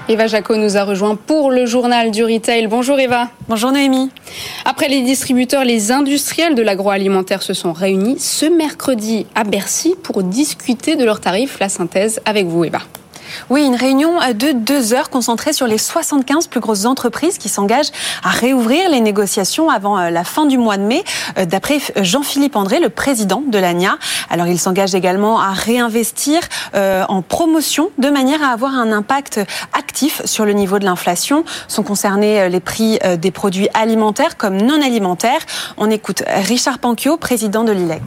Eva 0.09 0.29
Jaco 0.29 0.55
nous 0.55 0.77
a 0.77 0.85
rejoint 0.85 1.17
pour 1.17 1.51
le 1.51 1.67
journal 1.67 2.13
du 2.13 2.23
retail. 2.23 2.69
Bonjour 2.69 3.01
Eva. 3.01 3.29
Bonjour 3.49 3.73
Noémie. 3.73 4.13
Après 4.65 4.87
les 4.87 5.03
distributeurs, 5.03 5.65
les 5.65 5.91
industriels 5.91 6.55
de 6.55 6.63
l'agroalimentaire 6.63 7.43
se 7.43 7.53
sont 7.53 7.73
réunis 7.73 8.21
ce 8.21 8.47
mercredi 8.47 9.27
à 9.35 9.43
Bercy 9.43 9.97
pour 10.01 10.23
discuter 10.23 10.95
de 10.95 11.05
leurs 11.05 11.19
tarifs. 11.19 11.59
La 11.59 11.69
synthèse 11.69 12.21
avec 12.25 12.47
vous 12.47 12.63
Eva. 12.63 12.79
Oui, 13.51 13.65
une 13.65 13.75
réunion 13.75 14.19
de 14.35 14.53
deux 14.53 14.95
heures 14.95 15.11
concentrée 15.11 15.53
sur 15.53 15.67
les 15.67 15.79
75 15.79 16.47
plus 16.47 16.61
grosses 16.61 16.85
entreprises 16.85 17.39
qui 17.39 17.49
s'engagent 17.49 17.91
à 18.23 18.31
réouvrir 18.31 18.89
les 18.91 19.01
négociations 19.01 19.71
avant 19.71 19.99
euh, 19.99 20.11
la 20.11 20.25
fin 20.25 20.47
du 20.47 20.59
mois 20.59 20.77
de 20.77 20.83
mai, 20.83 21.05
euh, 21.39 21.45
d'après 21.45 21.79
Jean-Philippe 21.97 22.57
André, 22.57 22.81
le 22.81 22.89
président 22.89 23.43
de 23.47 23.59
l'ANIA. 23.59 23.99
Alors, 24.31 24.47
il 24.47 24.59
s'engage 24.59 24.95
également 24.95 25.41
à 25.41 25.53
réinvestir 25.53 26.41
euh, 26.75 27.05
en 27.09 27.23
promotion 27.23 27.91
de 27.99 28.09
manière 28.09 28.43
à 28.43 28.49
avoir 28.49 28.75
un 28.75 28.93
impact 28.93 29.41
actif 29.73 30.23
sur 30.25 30.45
le 30.45 30.53
niveau 30.53 30.79
de 30.79 30.85
l'inflation. 30.85 31.45
Sont 31.69 31.83
concernés 31.83 32.41
euh, 32.41 32.49
les 32.49 32.61
prix 32.61 32.99
euh, 33.05 33.17
des 33.17 33.31
produits 33.31 33.69
alimentaires 33.75 34.37
comme 34.37 34.57
non 34.57 34.81
alimentaires. 34.83 35.41
On 35.77 35.91
écoute 35.91 36.23
Richard 36.27 36.79
Panquio, 36.79 37.17
président 37.17 37.65
de 37.65 37.73
l'ILEC. 37.73 38.03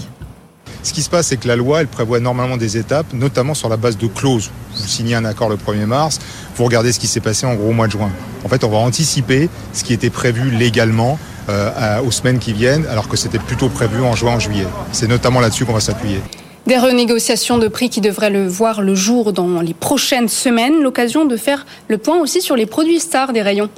Ce 0.86 0.94
qui 0.94 1.02
se 1.02 1.10
passe, 1.10 1.28
c'est 1.28 1.38
que 1.38 1.48
la 1.48 1.56
loi, 1.56 1.82
elle 1.82 1.88
prévoit 1.88 2.20
normalement 2.20 2.58
des 2.58 2.78
étapes, 2.78 3.08
notamment 3.12 3.56
sur 3.56 3.70
la 3.70 3.76
base 3.76 3.98
de 3.98 4.06
clauses. 4.06 4.52
Vous 4.76 4.88
signez 4.88 5.16
un 5.16 5.26
accord 5.26 5.50
le 5.50 5.56
1er 5.56 5.88
mars, 5.88 6.20
vous 6.56 6.64
regardez 6.64 6.92
ce 6.92 7.00
qui 7.00 7.08
s'est 7.08 7.22
passé 7.22 7.48
en 7.48 7.56
gros 7.56 7.70
au 7.70 7.74
mois 7.74 7.88
de 7.88 7.94
juin. 7.94 8.12
En 8.44 8.50
fait, 8.50 8.64
on 8.64 8.70
va 8.70 8.78
anticiper 8.78 9.50
ce 9.74 9.84
qui 9.84 9.94
était 9.94 10.12
prévu 10.12 10.52
légalement 10.52 11.18
euh, 11.50 12.02
aux 12.06 12.12
semaines 12.12 12.38
qui 12.38 12.54
viennent, 12.54 12.86
alors 12.86 13.08
que 13.08 13.18
c'était 13.18 13.40
plutôt 13.40 13.68
prévu 13.68 14.00
en 14.04 14.16
juin, 14.16 14.34
en 14.34 14.40
juillet. 14.40 14.68
C'est 14.92 15.08
notamment 15.08 15.40
là-dessus 15.40 15.66
qu'on 15.66 15.74
va 15.74 15.80
s'appuyer. 15.80 16.20
Des 16.68 16.78
renégociations 16.78 17.58
de 17.58 17.68
prix 17.68 17.90
qui 17.90 18.00
devraient 18.00 18.30
le 18.30 18.48
voir 18.48 18.84
le 18.84 18.94
jour 18.94 19.34
dans 19.34 19.62
les 19.62 19.74
prochaines 19.74 20.30
semaines. 20.30 20.84
L'occasion 20.84 21.26
de 21.26 21.36
faire 21.36 21.66
le 21.88 21.98
point 21.98 22.20
aussi 22.20 22.44
sur 22.44 22.56
les 22.56 22.68
produits 22.68 23.00
stars 23.00 23.34
des 23.34 23.42
rayons. 23.42 23.70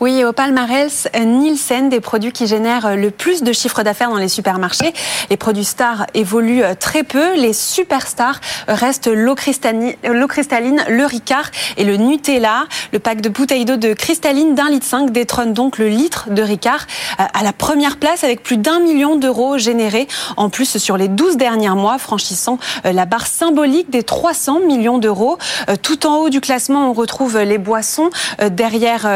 Oui, 0.00 0.24
au 0.24 0.32
palmarès, 0.32 1.08
Nielsen, 1.18 1.88
des 1.88 2.00
produits 2.00 2.32
qui 2.32 2.46
génèrent 2.46 2.96
le 2.96 3.10
plus 3.10 3.42
de 3.42 3.52
chiffre 3.52 3.82
d'affaires 3.82 4.10
dans 4.10 4.16
les 4.16 4.28
supermarchés. 4.28 4.92
Les 5.30 5.36
produits 5.36 5.64
stars 5.64 6.06
évoluent 6.14 6.64
très 6.78 7.02
peu. 7.02 7.34
Les 7.36 7.52
superstars 7.52 8.40
restent 8.68 9.08
l'eau 9.08 9.34
cristalline, 9.34 9.94
le 10.02 11.04
Ricard 11.04 11.50
et 11.76 11.84
le 11.84 11.96
Nutella. 11.96 12.64
Le 12.92 12.98
pack 12.98 13.20
de 13.20 13.28
bouteilles 13.28 13.64
d'eau 13.64 13.76
de 13.76 13.92
cristalline 13.94 14.54
d'un 14.54 14.68
litre 14.68 14.86
5 14.86 15.10
détrône 15.10 15.52
donc 15.52 15.78
le 15.78 15.88
litre 15.88 16.30
de 16.30 16.42
Ricard 16.42 16.86
euh, 17.20 17.24
à 17.32 17.42
la 17.42 17.52
première 17.52 17.96
place 17.96 18.24
avec 18.24 18.42
plus 18.42 18.56
d'un 18.56 18.80
million 18.80 19.16
d'euros 19.16 19.58
générés 19.58 20.08
en 20.36 20.48
plus 20.50 20.78
sur 20.78 20.96
les 20.96 21.08
12 21.08 21.36
derniers 21.36 21.70
mois, 21.70 21.98
franchissant 21.98 22.58
euh, 22.86 22.92
la 22.92 23.04
barre 23.06 23.26
symbolique 23.26 23.90
des 23.90 24.02
300 24.02 24.60
millions 24.60 24.98
d'euros. 24.98 25.38
Euh, 25.68 25.76
Tout 25.80 26.06
en 26.06 26.16
haut 26.16 26.28
du 26.28 26.40
classement, 26.40 26.90
on 26.90 26.92
retrouve 26.92 27.38
les 27.38 27.58
boissons. 27.58 28.10
Euh, 28.40 28.48
Derrière, 28.48 29.06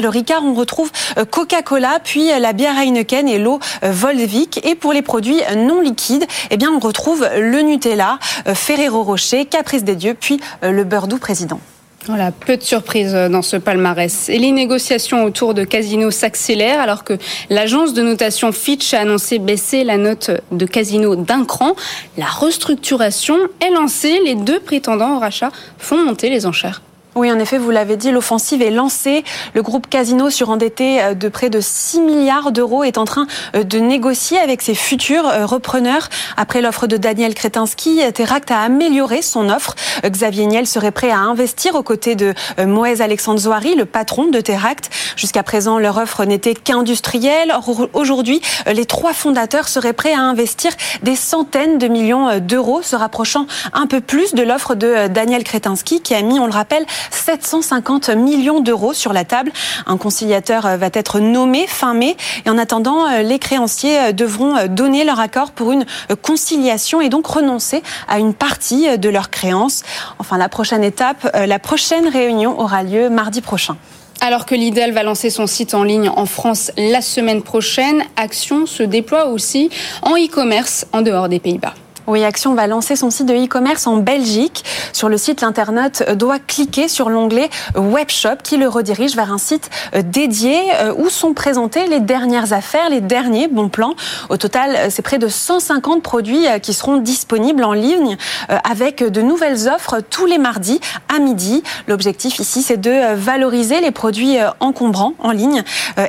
le 0.00 0.08
Ricard, 0.08 0.44
on 0.44 0.54
retrouve 0.54 0.90
euh, 1.16 1.24
Coca-Cola, 1.24 2.00
puis 2.02 2.30
euh, 2.32 2.38
la 2.38 2.52
bière 2.52 2.78
Heineken 2.78 3.28
et 3.28 3.38
l'eau 3.38 3.58
euh, 3.82 3.90
Volvic. 3.90 4.60
Et 4.64 4.74
pour 4.74 4.92
les 4.92 5.02
produits 5.02 5.40
non 5.56 5.80
liquides, 5.80 6.26
eh 6.50 6.56
bien, 6.56 6.70
on 6.70 6.78
retrouve 6.78 7.28
le 7.36 7.60
Nutella, 7.60 8.18
Ferrero 8.54 9.02
Rocher, 9.02 9.44
Caprice 9.44 9.84
des 9.84 9.96
Dieux, 9.96 10.16
puis 10.18 10.40
le 10.62 10.84
beurre 10.84 11.08
doux 11.08 11.18
président. 11.18 11.60
Voilà, 12.06 12.32
peu 12.32 12.56
de 12.56 12.62
surprises 12.62 13.12
dans 13.12 13.42
ce 13.42 13.56
palmarès. 13.56 14.28
Et 14.28 14.38
les 14.38 14.52
négociations 14.52 15.24
autour 15.24 15.52
de 15.52 15.64
Casino 15.64 16.10
s'accélèrent 16.10 16.80
alors 16.80 17.04
que 17.04 17.14
l'agence 17.50 17.92
de 17.92 18.02
notation 18.02 18.52
Fitch 18.52 18.94
a 18.94 19.00
annoncé 19.00 19.38
baisser 19.38 19.84
la 19.84 19.96
note 19.96 20.30
de 20.52 20.64
Casino 20.64 21.16
d'un 21.16 21.44
cran. 21.44 21.74
La 22.16 22.26
restructuration 22.26 23.36
est 23.60 23.70
lancée. 23.70 24.20
Les 24.24 24.36
deux 24.36 24.60
prétendants 24.60 25.16
au 25.16 25.18
rachat 25.18 25.50
font 25.78 26.02
monter 26.02 26.30
les 26.30 26.46
enchères. 26.46 26.82
Oui, 27.18 27.32
en 27.32 27.40
effet, 27.40 27.58
vous 27.58 27.72
l'avez 27.72 27.96
dit, 27.96 28.12
l'offensive 28.12 28.62
est 28.62 28.70
lancée. 28.70 29.24
Le 29.52 29.60
groupe 29.60 29.88
Casino, 29.88 30.30
surendetté 30.30 31.02
euh, 31.02 31.14
de 31.14 31.28
près 31.28 31.50
de 31.50 31.60
6 31.60 32.00
milliards 32.00 32.52
d'euros, 32.52 32.84
est 32.84 32.96
en 32.96 33.04
train 33.04 33.26
euh, 33.56 33.64
de 33.64 33.80
négocier 33.80 34.38
avec 34.38 34.62
ses 34.62 34.76
futurs 34.76 35.26
euh, 35.26 35.44
repreneurs. 35.44 36.10
Après 36.36 36.60
l'offre 36.60 36.86
de 36.86 36.96
Daniel 36.96 37.34
Kretinsky, 37.34 38.02
Teract 38.14 38.52
a 38.52 38.60
amélioré 38.60 39.20
son 39.20 39.48
offre. 39.48 39.74
Xavier 40.04 40.46
Niel 40.46 40.68
serait 40.68 40.92
prêt 40.92 41.10
à 41.10 41.18
investir 41.18 41.74
aux 41.74 41.82
côtés 41.82 42.14
de 42.14 42.34
Moez 42.64 43.00
Alexandre 43.00 43.40
le 43.76 43.84
patron 43.84 44.26
de 44.26 44.40
Teract. 44.40 44.88
Jusqu'à 45.16 45.42
présent, 45.42 45.80
leur 45.80 45.98
offre 45.98 46.24
n'était 46.24 46.54
qu'industrielle. 46.54 47.52
Aujourd'hui, 47.94 48.40
les 48.72 48.84
trois 48.84 49.12
fondateurs 49.12 49.66
seraient 49.66 49.92
prêts 49.92 50.12
à 50.12 50.20
investir 50.20 50.70
des 51.02 51.16
centaines 51.16 51.78
de 51.78 51.88
millions 51.88 52.38
d'euros, 52.38 52.82
se 52.82 52.94
rapprochant 52.94 53.46
un 53.72 53.88
peu 53.88 54.00
plus 54.00 54.34
de 54.34 54.42
l'offre 54.42 54.76
de 54.76 55.08
Daniel 55.08 55.42
Kretinsky, 55.42 56.00
qui 56.00 56.14
a 56.14 56.22
mis, 56.22 56.38
on 56.38 56.46
le 56.46 56.52
rappelle, 56.52 56.86
750 57.10 58.10
millions 58.10 58.60
d'euros 58.60 58.92
sur 58.92 59.12
la 59.12 59.24
table. 59.24 59.52
Un 59.86 59.96
conciliateur 59.96 60.76
va 60.76 60.88
être 60.92 61.20
nommé 61.20 61.66
fin 61.66 61.94
mai. 61.94 62.16
Et 62.46 62.50
en 62.50 62.58
attendant, 62.58 63.06
les 63.20 63.38
créanciers 63.38 64.12
devront 64.12 64.66
donner 64.66 65.04
leur 65.04 65.20
accord 65.20 65.50
pour 65.52 65.72
une 65.72 65.86
conciliation 66.22 67.00
et 67.00 67.08
donc 67.08 67.26
renoncer 67.26 67.82
à 68.08 68.18
une 68.18 68.34
partie 68.34 68.98
de 68.98 69.08
leurs 69.08 69.30
créances. 69.30 69.82
Enfin, 70.18 70.38
la 70.38 70.48
prochaine 70.48 70.84
étape, 70.84 71.28
la 71.34 71.58
prochaine 71.58 72.08
réunion 72.08 72.58
aura 72.60 72.82
lieu 72.82 73.08
mardi 73.10 73.40
prochain. 73.40 73.76
Alors 74.20 74.46
que 74.46 74.54
Lidl 74.54 74.92
va 74.92 75.02
lancer 75.04 75.30
son 75.30 75.46
site 75.46 75.74
en 75.74 75.84
ligne 75.84 76.08
en 76.08 76.26
France 76.26 76.72
la 76.76 77.00
semaine 77.00 77.42
prochaine, 77.42 78.02
Action 78.16 78.66
se 78.66 78.82
déploie 78.82 79.26
aussi 79.26 79.70
en 80.02 80.16
e-commerce 80.16 80.86
en 80.92 81.02
dehors 81.02 81.28
des 81.28 81.38
Pays-Bas. 81.38 81.74
Oui, 82.08 82.24
Action 82.24 82.54
va 82.54 82.66
lancer 82.66 82.96
son 82.96 83.10
site 83.10 83.26
de 83.26 83.34
e-commerce 83.34 83.86
en 83.86 83.98
Belgique. 83.98 84.64
Sur 84.94 85.10
le 85.10 85.18
site, 85.18 85.42
l'internaute 85.42 86.02
doit 86.14 86.38
cliquer 86.38 86.88
sur 86.88 87.10
l'onglet 87.10 87.50
Webshop 87.76 88.36
qui 88.42 88.56
le 88.56 88.66
redirige 88.66 89.14
vers 89.14 89.30
un 89.30 89.36
site 89.36 89.68
euh, 89.94 90.00
dédié 90.00 90.58
euh, 90.80 90.94
où 90.96 91.10
sont 91.10 91.34
présentées 91.34 91.86
les 91.86 92.00
dernières 92.00 92.54
affaires, 92.54 92.88
les 92.88 93.02
derniers 93.02 93.46
bons 93.46 93.68
plans. 93.68 93.94
Au 94.30 94.38
total, 94.38 94.74
euh, 94.74 94.86
c'est 94.88 95.02
près 95.02 95.18
de 95.18 95.28
150 95.28 96.02
produits 96.02 96.46
qui 96.62 96.72
seront 96.72 96.96
disponibles 96.96 97.62
en 97.62 97.74
ligne 97.74 98.16
avec 98.64 99.04
de 99.04 99.20
nouvelles 99.20 99.68
offres 99.68 100.00
tous 100.00 100.24
les 100.24 100.38
mardis 100.38 100.80
à 101.14 101.18
midi. 101.18 101.62
L'objectif 101.88 102.38
ici, 102.38 102.62
c'est 102.62 102.78
de 102.78 103.14
valoriser 103.16 103.82
les 103.82 103.90
produits 103.90 104.38
encombrants 104.60 105.12
en 105.18 105.32
ligne 105.32 105.62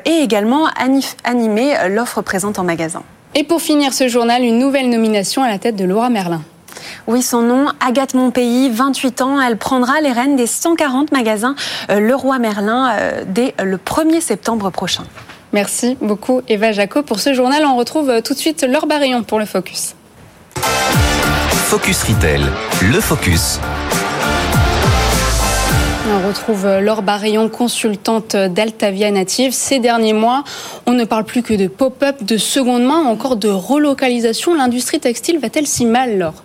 et 0.06 0.22
également 0.22 0.68
animer 1.26 1.76
l'offre 1.90 2.22
présente 2.22 2.58
en 2.58 2.64
magasin. 2.64 3.04
Et 3.36 3.44
pour 3.44 3.62
finir 3.62 3.94
ce 3.94 4.08
journal, 4.08 4.44
une 4.44 4.58
nouvelle 4.58 4.90
nomination 4.90 5.44
à 5.44 5.48
la 5.48 5.60
tête 5.60 5.76
de 5.76 5.86
Laura 5.86 6.10
Merlin. 6.10 6.42
Oui, 7.08 7.22
son 7.22 7.42
nom, 7.42 7.68
Agathe 7.80 8.14
Monpays, 8.14 8.70
28 8.70 9.22
ans. 9.22 9.42
Elle 9.42 9.58
prendra 9.58 10.02
les 10.02 10.12
rênes 10.12 10.36
des 10.36 10.48
140 10.48 11.12
magasins 11.12 11.56
euh, 11.92 12.00
Leroy 12.00 12.40
Merlin 12.40 12.92
euh, 12.92 13.24
dès 13.28 13.54
le 13.64 13.78
1er 13.78 14.22
septembre 14.22 14.70
prochain. 14.72 15.04
Merci 15.54 15.98
beaucoup 16.02 16.42
Eva 16.48 16.72
Jaco 16.72 17.02
pour 17.02 17.20
ce 17.20 17.34
journal. 17.34 17.66
On 17.66 17.76
retrouve 17.76 18.10
euh, 18.10 18.22
tout 18.22 18.34
de 18.34 18.40
suite 18.40 18.64
Laure 18.64 18.88
Barillon 18.88 19.24
pour 19.24 19.40
le 19.40 19.46
Focus. 19.46 19.96
Focus 21.52 22.04
Retail, 22.04 22.46
le 22.82 23.00
Focus. 23.00 23.60
On 26.12 26.28
retrouve 26.28 26.68
Laure 26.82 27.04
Barillon, 27.04 27.50
consultante 27.50 28.36
d'Altavia 28.36 29.12
Native. 29.12 29.52
Ces 29.52 29.78
derniers 29.78 30.14
mois, 30.14 30.44
on 30.88 30.94
ne 30.94 31.06
parle 31.06 31.24
plus 31.24 31.44
que 31.44 31.54
de 31.54 31.68
pop-up, 31.68 32.24
de 32.24 32.38
seconde 32.38 32.84
main, 32.84 33.04
encore 33.04 33.36
de 33.36 33.48
relocalisation. 33.48 34.56
L'industrie 34.56 35.00
textile 35.00 35.38
va-t-elle 35.38 35.68
si 35.68 35.86
mal, 35.86 36.18
Laure? 36.18 36.44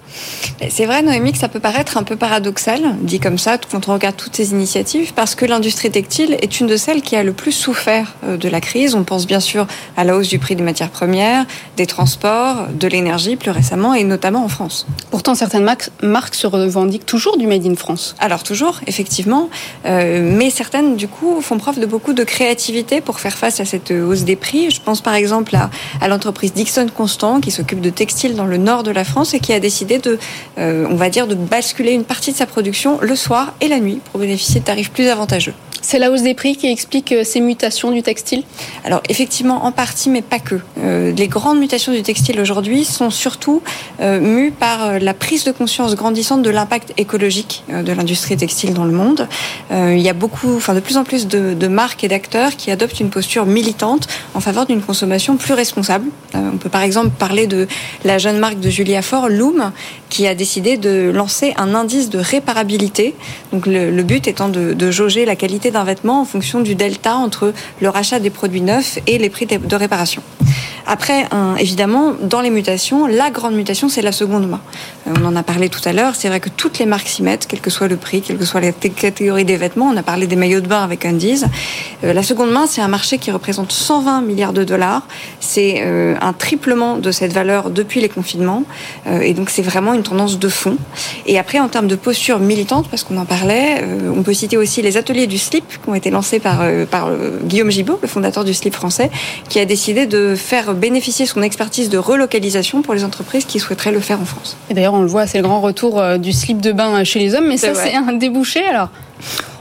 C'est 0.68 0.87
vrai, 0.87 1.02
Noémie, 1.02 1.33
que 1.33 1.38
ça 1.38 1.49
peut 1.49 1.61
paraître 1.61 1.97
un 1.97 2.04
peu 2.04 2.14
paradoxal, 2.14 2.80
dit 3.00 3.18
comme 3.18 3.38
ça, 3.38 3.59
quand 3.59 3.88
on 3.88 3.94
regarde 3.94 4.16
toutes 4.16 4.37
ces 4.37 4.52
initiatives, 4.52 5.12
parce 5.14 5.35
que 5.35 5.44
l'industrie 5.44 5.90
textile 5.90 6.37
est 6.40 6.61
une 6.61 6.68
de 6.68 6.76
celles 6.76 7.02
qui 7.02 7.16
a 7.16 7.25
le 7.25 7.33
plus 7.33 7.50
souffert 7.50 8.14
euh, 8.25 8.37
de 8.37 8.49
la 8.49 8.61
crise. 8.61 8.94
On 8.94 9.02
pense 9.02 9.26
bien 9.26 9.40
sûr 9.40 9.66
à 9.97 10.04
la 10.04 10.14
hausse 10.14 10.28
du 10.28 10.38
prix 10.38 10.54
des 10.54 10.62
matières 10.62 10.90
premières, 10.90 11.47
des 11.76 11.87
transports, 11.87 12.68
de 12.73 12.87
l'énergie 12.87 13.35
plus 13.37 13.50
récemment, 13.50 13.94
et 13.94 14.04
notamment 14.04 14.44
en 14.44 14.49
France. 14.49 14.87
Pourtant, 15.11 15.35
certaines 15.35 15.64
marques 16.02 16.35
se 16.35 16.47
revendiquent 16.47 17.06
toujours 17.06 17.38
du 17.38 17.47
Made 17.47 17.66
in 17.66 17.75
France. 17.75 18.14
Alors 18.21 18.44
toujours, 18.44 18.80
effectivement, 18.87 19.49
mais 19.85 20.51
certaines, 20.51 20.97
du 20.97 21.09
coup, 21.09 21.41
font 21.41 21.59
preuve 21.59 21.79
de 21.81 21.87
beaucoup 21.87 22.13
de 22.13 22.25
créativité 22.25 23.01
pour 23.01 23.21
faire 23.21 23.37
face 23.37 23.61
à 23.61 23.65
cette 23.65 23.91
hausse 23.91 24.23
des 24.23 24.37
prix. 24.37 24.71
Je 24.71 24.81
pense 24.81 25.01
par 25.01 25.15
exemple 25.15 25.55
à, 25.57 25.71
à 26.01 26.09
l'entreprise 26.09 26.53
Dixon 26.53 26.87
Constant, 26.95 27.41
qui 27.41 27.51
s'occupe 27.51 27.81
de 27.81 27.91
textiles 27.91 28.35
dans 28.35 28.47
le 28.47 28.57
nord 28.57 28.83
de 28.83 28.91
la 28.91 29.05
France 29.05 29.35
et 29.35 29.41
qui 29.41 29.53
a 29.53 29.61
décidé 29.61 29.99
de, 29.99 30.19
euh, 30.59 30.87
on 30.91 30.97
va 30.97 31.11
dire, 31.11 31.27
de 31.27 31.35
basculer 31.35 31.93
une 31.93 32.05
partie 32.05 32.33
de 32.33 32.37
sa 32.37 32.47
production 32.47 32.99
le 33.01 33.17
soir 33.17 33.55
et 33.61 33.69
la 33.69 33.81
nuit 33.81 34.01
pour 34.11 34.21
bénéficier 34.21 34.61
de 34.61 34.65
tarifs 34.65 34.91
plus 34.91 35.09
avantageux. 35.09 35.55
C'est 35.87 35.99
la 35.99 36.11
hausse 36.11 36.23
des 36.23 36.33
prix 36.33 36.57
qui 36.57 36.67
explique 36.67 37.12
euh, 37.12 37.25
ces 37.25 37.41
mutations 37.41 37.91
du 37.91 38.03
textile? 38.03 38.43
Alors 38.87 39.03
effectivement, 39.11 39.67
en 39.67 39.71
partie, 39.71 40.09
mais 40.09 40.23
pas 40.23 40.38
que. 40.38 40.55
Euh, 40.83 41.12
les 41.12 41.29
grandes 41.29 41.59
mutations 41.59 41.93
du 41.93 42.03
textile 42.03 42.41
aujourd'hui 42.41 42.87
sont 42.87 43.11
surtout 43.11 43.61
euh, 44.00 44.19
mues 44.19 44.50
par 44.50 44.99
la 44.99 45.12
prise 45.12 45.45
de 45.45 45.53
conscience 45.53 45.95
grandissante 45.95 46.41
de 46.41 46.49
l'impact 46.49 46.95
écologique 46.97 47.64
de 47.69 47.93
l'industrie 47.93 48.37
textile 48.38 48.73
dans 48.73 48.85
le 48.85 48.93
monde. 48.93 49.29
il 49.71 50.00
y 50.00 50.09
a 50.09 50.14
beaucoup, 50.14 50.57
enfin 50.57 50.75
de 50.75 50.81
plus 50.81 50.97
en 50.97 51.05
plus 51.05 51.26
de, 51.26 51.53
de 51.53 51.69
marques 51.69 52.03
et 52.03 52.09
d'acteurs 52.09 52.57
qui 52.57 52.71
adoptent 52.71 53.00
une 53.00 53.11
posture 53.11 53.45
militante 53.45 54.09
en 54.35 54.41
faveur 54.41 54.64
d'une 54.64 54.81
consommation 54.81 55.37
plus 55.37 55.53
responsable. 55.53 56.07
on 56.35 56.57
peut 56.57 56.71
par 56.71 56.83
exemple 56.83 57.11
parler 57.19 57.47
de 57.47 57.69
la 58.05 58.19
jeune 58.19 58.38
marque 58.38 58.61
de 58.61 58.71
Julia 58.71 59.03
Fort, 59.03 59.29
Loom, 59.29 59.73
qui 60.14 60.28
a 60.28 60.37
décidé 60.37 60.76
de 60.76 61.11
lancer 61.12 61.54
un 61.56 61.75
indice 61.75 62.09
de 62.09 62.21
réparabilité. 62.21 63.16
Donc 63.52 63.66
le, 63.66 64.02
but 64.04 64.28
étant 64.28 64.49
de, 64.49 64.73
de 64.73 64.90
jauger 64.92 65.25
la 65.25 65.35
qualité 65.35 65.73
d'un 65.73 65.83
vêtement 65.83 66.21
en 66.21 66.25
fonction 66.25 66.61
du 66.61 66.76
delta 66.76 67.16
entre 67.16 67.52
le 67.80 67.88
rachat 67.88 68.21
des 68.21 68.30
produits 68.30 68.61
neufs 68.61 69.00
et 69.09 69.18
les 69.18 69.28
prix 69.28 69.47
de 69.47 69.76
réparation. 69.76 70.23
Après, 70.87 71.26
évidemment, 71.59 72.12
dans 72.21 72.41
les 72.41 72.50
mutations, 72.50 73.07
la 73.07 73.31
grande 73.31 73.55
mutation, 73.55 73.88
c'est 73.88 74.03
la 74.03 74.12
seconde 74.12 74.49
main. 74.49 74.61
Euh, 75.07 75.12
on 75.21 75.26
en 75.26 75.37
a 75.37 75.43
parlé 75.43 75.69
tout 75.69 75.81
à 75.85 75.93
l'heure. 75.93 76.14
C'est 76.14 76.29
vrai 76.29 76.41
que 76.41 76.49
toutes 76.49 76.79
les 76.79 76.87
marques 76.87 77.09
s'y 77.09 77.23
mettent, 77.23 77.47
quel 77.47 77.61
que 77.61 77.71
soit 77.71 77.88
le 77.88 77.97
prix, 77.97 78.23
quelle 78.23 78.38
que 78.38 78.44
soit 78.44 78.61
la 78.61 78.73
catégorie 78.73 79.44
des 79.44 79.57
vêtements. 79.57 79.87
On 79.87 79.97
a 79.97 80.03
parlé 80.03 80.27
des 80.27 80.37
maillots 80.37 80.61
de 80.61 80.66
bain 80.66 80.83
avec 80.83 81.05
Undies. 81.05 81.42
Euh, 82.05 82.12
la 82.12 82.23
seconde 82.23 82.51
main, 82.51 82.66
c'est 82.66 82.81
un 82.81 82.88
marché 82.88 83.18
qui 83.18 83.31
représente 83.31 83.73
120 83.73 84.23
milliards 84.23 84.53
de 84.53 84.64
dollars. 84.64 85.07
C'est 85.40 85.83
euh, 85.83 86.14
un 86.20 86.33
triplement 86.33 86.99
de 86.99 87.11
cette 87.11 87.33
valeur 87.33 87.70
depuis 87.70 88.01
les 88.01 88.09
confinements. 88.09 88.64
Et 89.23 89.35
donc, 89.35 89.51
c'est 89.51 89.62
vraiment 89.62 89.94
une 89.94 90.03
tendance 90.03 90.38
de 90.38 90.49
fond. 90.49 90.77
Et 91.27 91.38
après, 91.38 91.59
en 91.59 91.68
termes 91.68 91.87
de 91.87 91.97
posture 91.97 92.38
militante, 92.38 92.88
parce 92.88 93.03
qu'on 93.05 93.16
en 93.16 93.25
parlait, 93.25 93.85
on 94.14 94.23
peut 94.23 94.33
citer 94.33 94.57
aussi 94.57 94.83
les 94.83 94.97
ateliers 94.97 95.27
du 95.27 95.38
slip 95.38 95.64
qui 95.68 95.88
ont 95.88 95.94
été 95.94 96.11
lancés 96.11 96.40
par, 96.40 96.64
par 96.90 97.11
Guillaume 97.44 97.70
Gibault, 97.70 97.99
le 98.01 98.09
fondateur 98.09 98.44
du 98.44 98.55
slip 98.55 98.75
français, 98.75 99.11
qui 99.49 99.59
a 99.61 99.64
décidé 99.64 100.07
de 100.07 100.35
faire 100.35 100.74
bénéficier 100.75 101.27
son 101.27 101.43
expertise 101.43 101.89
de 101.89 101.99
relocalisation 101.99 102.83
pour 102.83 102.95
les 102.95 103.05
entreprises 103.05 103.45
qui 103.45 103.59
souhaiteraient 103.59 103.93
le 103.93 104.01
faire 104.01 104.21
en 104.21 104.25
France. 104.25 104.57
Et 104.71 104.75
d'ailleurs, 104.75 104.95
on 104.95 105.03
le 105.03 105.09
voit, 105.09 105.27
c'est 105.27 105.39
le 105.39 105.45
grand 105.45 105.61
retour 105.61 106.01
euh, 106.01 106.19
du 106.19 106.33
slip 106.33 106.61
de 106.61 106.73
bain 106.73 107.05
chez 107.05 107.19
les 107.19 107.35
hommes, 107.35 107.49
mais 107.49 107.57
ça, 107.57 107.75
c'est 107.75 107.95
un 107.95 108.13
débouché 108.13 108.65
alors 108.65 108.89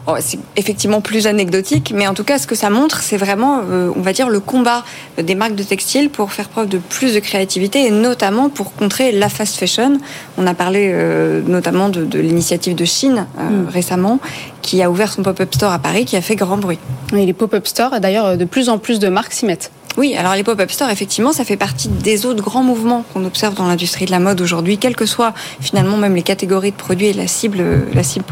oh, 0.07 0.15
c'est 0.19 0.39
effectivement 0.55 1.01
plus 1.01 1.27
anecdotique, 1.27 1.93
mais 1.95 2.07
en 2.07 2.13
tout 2.13 2.23
cas, 2.23 2.37
ce 2.37 2.47
que 2.47 2.55
ça 2.55 2.69
montre, 2.69 3.01
c'est 3.01 3.17
vraiment, 3.17 3.61
euh, 3.69 3.91
on 3.95 4.01
va 4.01 4.13
dire, 4.13 4.29
le 4.29 4.39
combat 4.39 4.83
des 5.21 5.35
marques 5.35 5.55
de 5.55 5.63
textile 5.63 6.09
pour 6.09 6.31
faire 6.31 6.49
preuve 6.49 6.67
de 6.67 6.77
plus 6.77 7.13
de 7.13 7.19
créativité 7.19 7.85
et 7.85 7.91
notamment 7.91 8.49
pour 8.49 8.73
contrer 8.73 9.11
la 9.11 9.29
fast 9.29 9.55
fashion. 9.55 9.99
On 10.37 10.47
a 10.47 10.53
parlé 10.53 10.89
euh, 10.91 11.41
notamment 11.45 11.89
de, 11.89 12.19
l'initiative 12.19 12.75
de 12.75 12.85
Chine 12.85 13.27
mm. 13.37 13.69
récemment, 13.69 14.19
qui 14.61 14.81
a 14.81 14.89
ouvert 14.89 15.11
son 15.11 15.23
pop-up 15.23 15.53
store 15.53 15.71
à 15.71 15.79
Paris, 15.79 16.05
qui 16.05 16.15
a 16.15 16.21
fait 16.21 16.35
grand 16.35 16.57
bruit. 16.57 16.79
Et 17.15 17.25
les 17.25 17.33
pop-up 17.33 17.67
stores, 17.67 17.99
d'ailleurs, 17.99 18.37
de 18.37 18.45
plus 18.45 18.69
en 18.69 18.77
plus 18.77 18.99
de 18.99 19.09
marques 19.09 19.33
s'y 19.33 19.45
mettent. 19.45 19.71
Oui, 19.95 20.15
alors 20.15 20.33
les 20.33 20.43
pop-up 20.43 20.71
stores, 20.71 20.89
effectivement, 20.89 21.33
ça 21.33 21.45
fait 21.45 21.57
partie 21.57 21.87
des 21.87 22.25
autres 22.25 22.43
grands 22.43 22.63
mouvements 22.63 23.05
qu'on 23.13 23.25
observe 23.25 23.53
dans 23.53 23.67
l'industrie 23.67 24.05
de 24.05 24.11
la 24.11 24.19
mode 24.19 24.41
aujourd'hui, 24.41 24.79
quelles 24.79 24.95
que 24.95 25.05
soient 25.05 25.33
finalement 25.61 25.97
même 25.97 26.15
les 26.15 26.23
catégories 26.23 26.71
de 26.71 26.75
produits 26.75 27.07
et 27.07 27.13
la 27.13 27.27
cible, 27.27 27.63
la 27.93 28.01
cible 28.01 28.23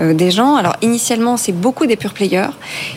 euh, 0.00 0.14
des 0.14 0.30
gens. 0.32 0.56
Alors 0.56 0.76
initialement, 0.82 1.36
c'est 1.36 1.52
beaucoup 1.52 1.86
des 1.86 1.96
pure 1.96 2.12
players 2.12 2.50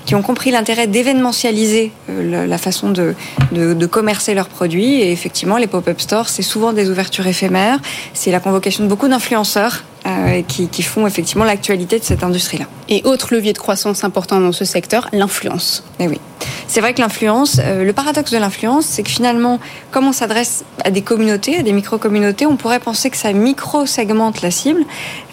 qui 0.06 0.16
ont 0.16 0.24
compris 0.24 0.50
l'intérêt 0.50 0.88
d'événementialiser 0.88 1.92
euh, 2.10 2.48
la, 2.48 2.58
façon 2.58 2.90
de, 2.90 3.14
de, 3.52 3.74
de, 3.74 3.86
commercer 3.86 4.34
leurs 4.34 4.50
produits. 4.50 5.02
Et 5.02 5.12
effectivement, 5.12 5.58
les 5.58 5.68
pop-up 5.68 6.02
stores, 6.02 6.30
c'est 6.30 6.42
souvent 6.42 6.74
des 6.74 6.90
ouvertures 6.90 7.28
éphémères, 7.28 7.78
c'est 8.14 8.32
la 8.32 8.40
convocation 8.40 8.84
de 8.84 8.90
beaucoup 8.90 9.08
d'influenceurs 9.08 9.84
euh, 10.06 10.42
qui, 10.48 10.68
qui, 10.68 10.82
font 10.82 11.06
effectivement 11.06 11.46
l'actualité 11.46 12.00
de 12.00 12.04
cette 12.04 12.24
industrie-là. 12.24 12.66
Et 12.90 13.04
autre 13.06 13.34
levier 13.34 13.54
de 13.54 13.58
croissance 13.58 14.04
important 14.04 14.40
dans 14.40 14.52
ce 14.52 14.66
secteur, 14.66 15.08
l'influence. 15.14 15.84
Eh 16.00 16.08
oui. 16.08 16.20
C'est 16.68 16.82
vrai 16.82 16.94
que 16.94 17.02
l'influence, 17.02 17.60
euh, 17.60 17.84
le 17.84 17.94
paradoxe 17.94 18.32
de 18.32 18.38
l'influence, 18.38 18.86
c'est 18.86 19.04
que 19.04 19.10
finalement, 19.10 19.60
comme 19.92 20.08
on 20.08 20.12
s'adresse 20.12 20.64
à 20.84 20.92
des 20.92 21.02
communautés, 21.02 21.58
à 21.58 21.64
des 21.64 21.74
micro-communautés, 21.74 22.46
on 22.46 22.56
pourrait 22.56 22.80
penser 22.80 23.10
que 23.10 23.18
ça 23.18 23.32
micro-segmente 23.34 24.42
la 24.42 24.52
cible, 24.52 24.84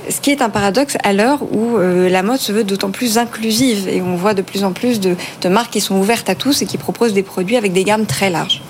ce 0.09 0.21
qui 0.21 0.31
est 0.31 0.43
un 0.43 0.51
paradoxe 0.51 0.97
à 1.05 1.13
l'heure 1.13 1.43
où 1.53 1.77
euh, 1.77 2.09
la 2.09 2.23
mode 2.23 2.39
se 2.39 2.53
veut 2.53 2.65
d'autant 2.65 2.91
plus 2.91 3.19
inclusive 3.19 3.89
et 3.89 4.03
on 4.03 4.17
voit 4.17 4.35
de 4.35 4.43
plus 4.43 4.65
en 4.65 4.73
plus 4.73 5.01
de, 5.01 5.17
de 5.43 5.49
marques 5.49 5.73
qui 5.73 5.81
sont 5.81 5.97
ouvertes 5.97 6.29
à 6.29 6.35
tous 6.35 6.63
et 6.63 6.67
qui 6.67 6.79
proposent 6.79 7.13
des 7.13 7.23
produits 7.23 7.57
avec 7.57 7.73
des 7.73 7.85
gammes 7.85 8.07
très 8.07 8.31
larges. 8.31 8.63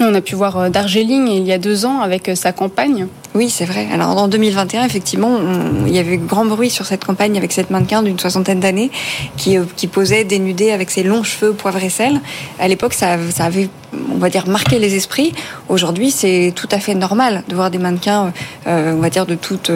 On 0.00 0.14
a 0.14 0.20
pu 0.20 0.34
voir 0.34 0.56
euh, 0.56 0.68
Darjeeling 0.70 1.28
il 1.28 1.44
y 1.44 1.52
a 1.52 1.58
deux 1.58 1.84
ans 1.86 2.00
avec 2.00 2.30
sa 2.34 2.52
campagne. 2.52 3.06
Oui, 3.34 3.48
c'est 3.48 3.64
vrai. 3.64 3.86
Alors 3.92 4.16
en 4.16 4.26
2021, 4.26 4.84
effectivement, 4.84 5.38
il 5.86 5.92
y 5.92 5.98
avait 6.00 6.16
grand 6.16 6.44
bruit 6.44 6.68
sur 6.68 6.84
cette 6.84 7.04
campagne 7.04 7.36
avec 7.36 7.52
cette 7.52 7.70
mannequin 7.70 8.02
d'une 8.02 8.18
soixantaine 8.18 8.58
d'années 8.58 8.90
qui, 9.36 9.56
euh, 9.56 9.64
qui 9.76 9.86
posait 9.86 10.24
dénudée 10.24 10.72
avec 10.72 10.90
ses 10.90 11.04
longs 11.04 11.22
cheveux 11.22 11.52
poivre 11.52 11.82
et 11.82 11.90
sel. 11.90 12.20
À 12.58 12.66
l'époque, 12.66 12.92
ça, 12.92 13.18
ça 13.30 13.44
avait 13.44 13.68
on 13.92 14.18
va 14.18 14.30
dire, 14.30 14.46
marqué 14.48 14.78
les 14.78 14.94
esprits. 14.94 15.32
Aujourd'hui, 15.68 16.10
c'est 16.10 16.52
tout 16.54 16.68
à 16.70 16.78
fait 16.78 16.94
normal 16.94 17.42
de 17.48 17.54
voir 17.54 17.70
des 17.70 17.78
mannequins, 17.78 18.32
on 18.66 18.96
va 18.96 19.10
dire, 19.10 19.26
de 19.26 19.34
toute 19.34 19.70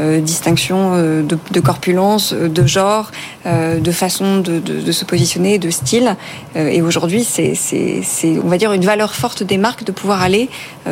distinction 0.00 0.96
de, 0.96 1.60
corpulence, 1.60 2.32
de 2.32 2.66
genre, 2.66 3.10
de 3.44 3.90
façon 3.90 4.38
de, 4.38 4.58
de, 4.58 4.92
se 4.92 5.04
positionner, 5.04 5.58
de 5.58 5.70
style. 5.70 6.16
et 6.54 6.82
aujourd'hui, 6.82 7.24
c'est, 7.24 7.54
on 8.42 8.48
va 8.48 8.58
dire, 8.58 8.72
une 8.72 8.84
valeur 8.84 9.14
forte 9.14 9.42
des 9.42 9.58
marques 9.58 9.84
de 9.84 9.92
pouvoir 9.92 10.22
aller 10.22 10.48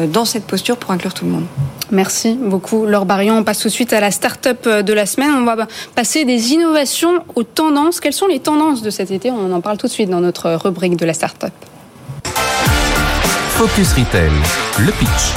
dans 0.08 0.24
cette 0.24 0.44
posture 0.44 0.76
pour 0.76 0.90
inclure 0.90 1.14
tout 1.14 1.24
le 1.24 1.32
monde. 1.32 1.46
Merci 1.90 2.36
beaucoup, 2.40 2.86
Laure 2.86 3.06
Barion. 3.06 3.38
On 3.38 3.44
passe 3.44 3.60
tout 3.60 3.68
de 3.68 3.72
suite 3.72 3.92
à 3.92 4.00
la 4.00 4.10
start-up 4.10 4.66
de 4.68 4.92
la 4.92 5.06
semaine. 5.06 5.30
On 5.34 5.44
va 5.44 5.66
passer 5.94 6.24
des 6.24 6.52
innovations 6.52 7.22
aux 7.34 7.42
tendances. 7.42 8.00
Quelles 8.00 8.14
sont 8.14 8.26
les 8.26 8.40
tendances 8.40 8.82
de 8.82 8.90
cet 8.90 9.10
été? 9.10 9.30
On 9.30 9.52
en 9.52 9.60
parle 9.60 9.76
tout 9.76 9.86
de 9.86 9.92
suite 9.92 10.10
dans 10.10 10.20
notre 10.20 10.52
rubrique 10.52 10.96
de 10.96 11.04
la 11.04 11.14
start-up. 11.14 11.52
Focus 13.56 13.92
Retail, 13.92 14.32
le 14.80 14.90
pitch. 14.90 15.32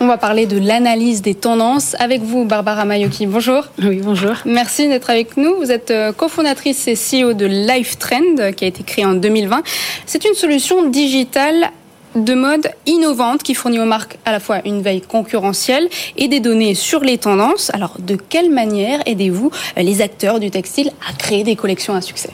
On 0.00 0.06
va 0.06 0.16
parler 0.16 0.46
de 0.46 0.58
l'analyse 0.58 1.20
des 1.20 1.34
tendances 1.34 1.94
avec 1.98 2.22
vous, 2.22 2.46
Barbara 2.46 2.86
Mayoki. 2.86 3.26
Bonjour. 3.26 3.64
Oui, 3.82 4.00
bonjour. 4.02 4.36
Merci 4.46 4.88
d'être 4.88 5.10
avec 5.10 5.36
nous. 5.36 5.54
Vous 5.56 5.70
êtes 5.70 5.90
euh, 5.90 6.12
cofondatrice 6.12 6.88
et 6.88 6.94
CEO 6.94 7.34
de 7.34 7.44
LifeTrend, 7.44 8.52
qui 8.56 8.64
a 8.64 8.68
été 8.68 8.82
créé 8.82 9.04
en 9.04 9.12
2020. 9.12 9.62
C'est 10.06 10.24
une 10.24 10.32
solution 10.32 10.88
digitale 10.88 11.70
de 12.14 12.32
mode 12.32 12.70
innovante 12.86 13.42
qui 13.42 13.54
fournit 13.54 13.80
aux 13.80 13.84
marques 13.84 14.16
à 14.24 14.32
la 14.32 14.40
fois 14.40 14.62
une 14.64 14.80
veille 14.80 15.02
concurrentielle 15.02 15.90
et 16.16 16.26
des 16.26 16.40
données 16.40 16.74
sur 16.74 17.00
les 17.00 17.18
tendances. 17.18 17.70
Alors, 17.74 17.96
de 17.98 18.16
quelle 18.16 18.50
manière 18.50 19.00
aidez-vous 19.04 19.50
euh, 19.76 19.82
les 19.82 20.00
acteurs 20.00 20.40
du 20.40 20.50
textile 20.50 20.90
à 21.06 21.12
créer 21.12 21.44
des 21.44 21.54
collections 21.54 21.94
à 21.94 22.00
succès? 22.00 22.30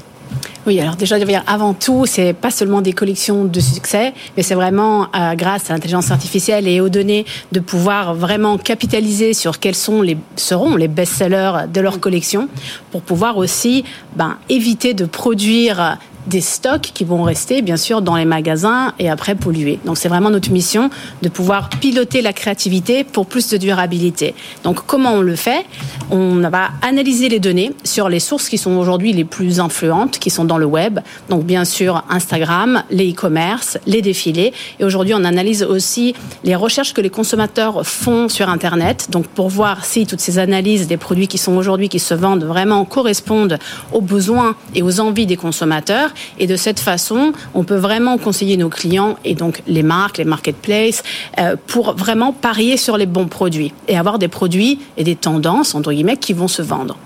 Oui, 0.66 0.80
alors 0.80 0.96
déjà, 0.96 1.16
avant 1.46 1.74
tout, 1.74 2.06
c'est 2.06 2.32
pas 2.32 2.50
seulement 2.50 2.80
des 2.82 2.92
collections 2.92 3.44
de 3.44 3.60
succès, 3.60 4.12
mais 4.36 4.42
c'est 4.42 4.56
vraiment 4.56 5.06
euh, 5.14 5.34
grâce 5.36 5.70
à 5.70 5.74
l'intelligence 5.74 6.10
artificielle 6.10 6.66
et 6.66 6.80
aux 6.80 6.88
données 6.88 7.24
de 7.52 7.60
pouvoir 7.60 8.14
vraiment 8.16 8.58
capitaliser 8.58 9.32
sur 9.32 9.60
quels 9.60 9.76
sont 9.76 10.02
les 10.02 10.16
seront 10.34 10.74
les 10.74 10.88
best-sellers 10.88 11.68
de 11.72 11.80
leur 11.80 12.00
collection 12.00 12.48
pour 12.90 13.02
pouvoir 13.02 13.36
aussi 13.36 13.84
ben, 14.16 14.38
éviter 14.48 14.92
de 14.92 15.04
produire 15.04 15.98
des 16.26 16.40
stocks 16.40 16.90
qui 16.94 17.04
vont 17.04 17.22
rester, 17.22 17.62
bien 17.62 17.76
sûr, 17.76 18.02
dans 18.02 18.16
les 18.16 18.24
magasins 18.24 18.92
et 18.98 19.08
après 19.08 19.34
polluer. 19.34 19.78
Donc, 19.84 19.98
c'est 19.98 20.08
vraiment 20.08 20.30
notre 20.30 20.50
mission 20.50 20.90
de 21.22 21.28
pouvoir 21.28 21.68
piloter 21.68 22.22
la 22.22 22.32
créativité 22.32 23.04
pour 23.04 23.26
plus 23.26 23.48
de 23.48 23.56
durabilité. 23.56 24.34
Donc, 24.64 24.84
comment 24.86 25.12
on 25.12 25.20
le 25.20 25.36
fait? 25.36 25.64
On 26.10 26.36
va 26.36 26.70
analyser 26.82 27.28
les 27.28 27.40
données 27.40 27.72
sur 27.84 28.08
les 28.08 28.20
sources 28.20 28.48
qui 28.48 28.58
sont 28.58 28.76
aujourd'hui 28.76 29.12
les 29.12 29.24
plus 29.24 29.60
influentes, 29.60 30.18
qui 30.18 30.30
sont 30.30 30.44
dans 30.44 30.58
le 30.58 30.66
web. 30.66 31.00
Donc, 31.28 31.44
bien 31.44 31.64
sûr, 31.64 32.04
Instagram, 32.10 32.82
les 32.90 33.12
e-commerce, 33.12 33.78
les 33.86 34.02
défilés. 34.02 34.52
Et 34.78 34.84
aujourd'hui, 34.84 35.14
on 35.14 35.24
analyse 35.24 35.62
aussi 35.62 36.14
les 36.44 36.54
recherches 36.54 36.92
que 36.92 37.00
les 37.00 37.10
consommateurs 37.10 37.86
font 37.86 38.28
sur 38.28 38.48
Internet. 38.48 39.08
Donc, 39.10 39.26
pour 39.26 39.48
voir 39.48 39.84
si 39.84 40.06
toutes 40.06 40.20
ces 40.20 40.38
analyses 40.38 40.86
des 40.86 40.96
produits 40.96 41.28
qui 41.28 41.38
sont 41.38 41.56
aujourd'hui, 41.56 41.88
qui 41.88 41.98
se 41.98 42.14
vendent 42.14 42.44
vraiment 42.44 42.84
correspondent 42.84 43.58
aux 43.92 44.00
besoins 44.00 44.54
et 44.74 44.82
aux 44.82 45.00
envies 45.00 45.26
des 45.26 45.36
consommateurs. 45.36 46.10
Et 46.38 46.46
de 46.46 46.56
cette 46.56 46.80
façon, 46.80 47.32
on 47.54 47.64
peut 47.64 47.76
vraiment 47.76 48.18
conseiller 48.18 48.56
nos 48.56 48.68
clients 48.68 49.16
et 49.24 49.34
donc 49.34 49.62
les 49.66 49.82
marques, 49.82 50.18
les 50.18 50.24
marketplaces, 50.24 51.02
euh, 51.38 51.56
pour 51.66 51.94
vraiment 51.94 52.32
parier 52.32 52.76
sur 52.76 52.96
les 52.96 53.06
bons 53.06 53.26
produits 53.26 53.72
et 53.88 53.96
avoir 53.96 54.18
des 54.18 54.28
produits 54.28 54.78
et 54.96 55.04
des 55.04 55.16
tendances, 55.16 55.74
entre 55.74 55.92
guillemets, 55.92 56.16
qui 56.16 56.32
vont 56.32 56.48
se 56.48 56.62
vendre. 56.62 56.96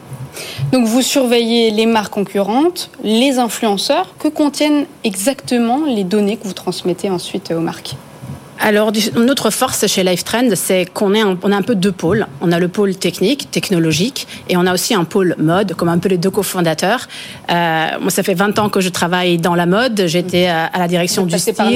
Donc 0.73 0.87
vous 0.87 1.03
surveillez 1.03 1.71
les 1.71 1.87
marques 1.87 2.13
concurrentes, 2.13 2.91
les 3.03 3.39
influenceurs. 3.39 4.15
Que 4.19 4.29
contiennent 4.29 4.87
exactement 5.05 5.81
les 5.87 6.05
données 6.05 6.37
que 6.37 6.47
vous 6.47 6.53
transmettez 6.53 7.11
ensuite 7.11 7.51
aux 7.51 7.61
marques? 7.61 7.97
Alors, 8.63 8.93
notre 9.17 9.49
force 9.49 9.87
chez 9.87 10.05
LifeTrend, 10.05 10.51
c'est 10.55 10.85
qu'on 10.85 11.15
est 11.15 11.25
on 11.25 11.51
a 11.51 11.57
un 11.57 11.63
peu 11.63 11.75
deux 11.75 11.93
pôles. 11.93 12.27
On 12.43 12.53
a 12.53 12.59
le 12.59 12.69
pôle 12.69 12.95
technique, 12.95 13.51
technologique, 13.51 14.27
et 14.51 14.59
on 14.59 14.67
a 14.67 14.75
aussi 14.75 14.95
un 14.95 15.05
pôle 15.05 15.35
mode, 15.39 15.75
comme 15.75 15.89
un 15.89 15.97
peu 15.97 16.11
les 16.11 16.19
deux 16.19 16.31
cofondateurs. 16.31 17.09
Euh, 17.51 17.87
moi, 18.01 18.11
ça 18.11 18.23
fait 18.23 18.35
20 18.35 18.59
ans 18.59 18.69
que 18.69 18.83
je 18.83 18.91
travaille 18.91 19.39
dans 19.39 19.55
la 19.55 19.65
mode. 19.65 20.03
J'étais 20.07 20.47
à 20.47 20.79
la 20.79 20.89
direction 20.89 21.25
du 21.25 21.39
style. 21.39 21.55
Par 21.55 21.69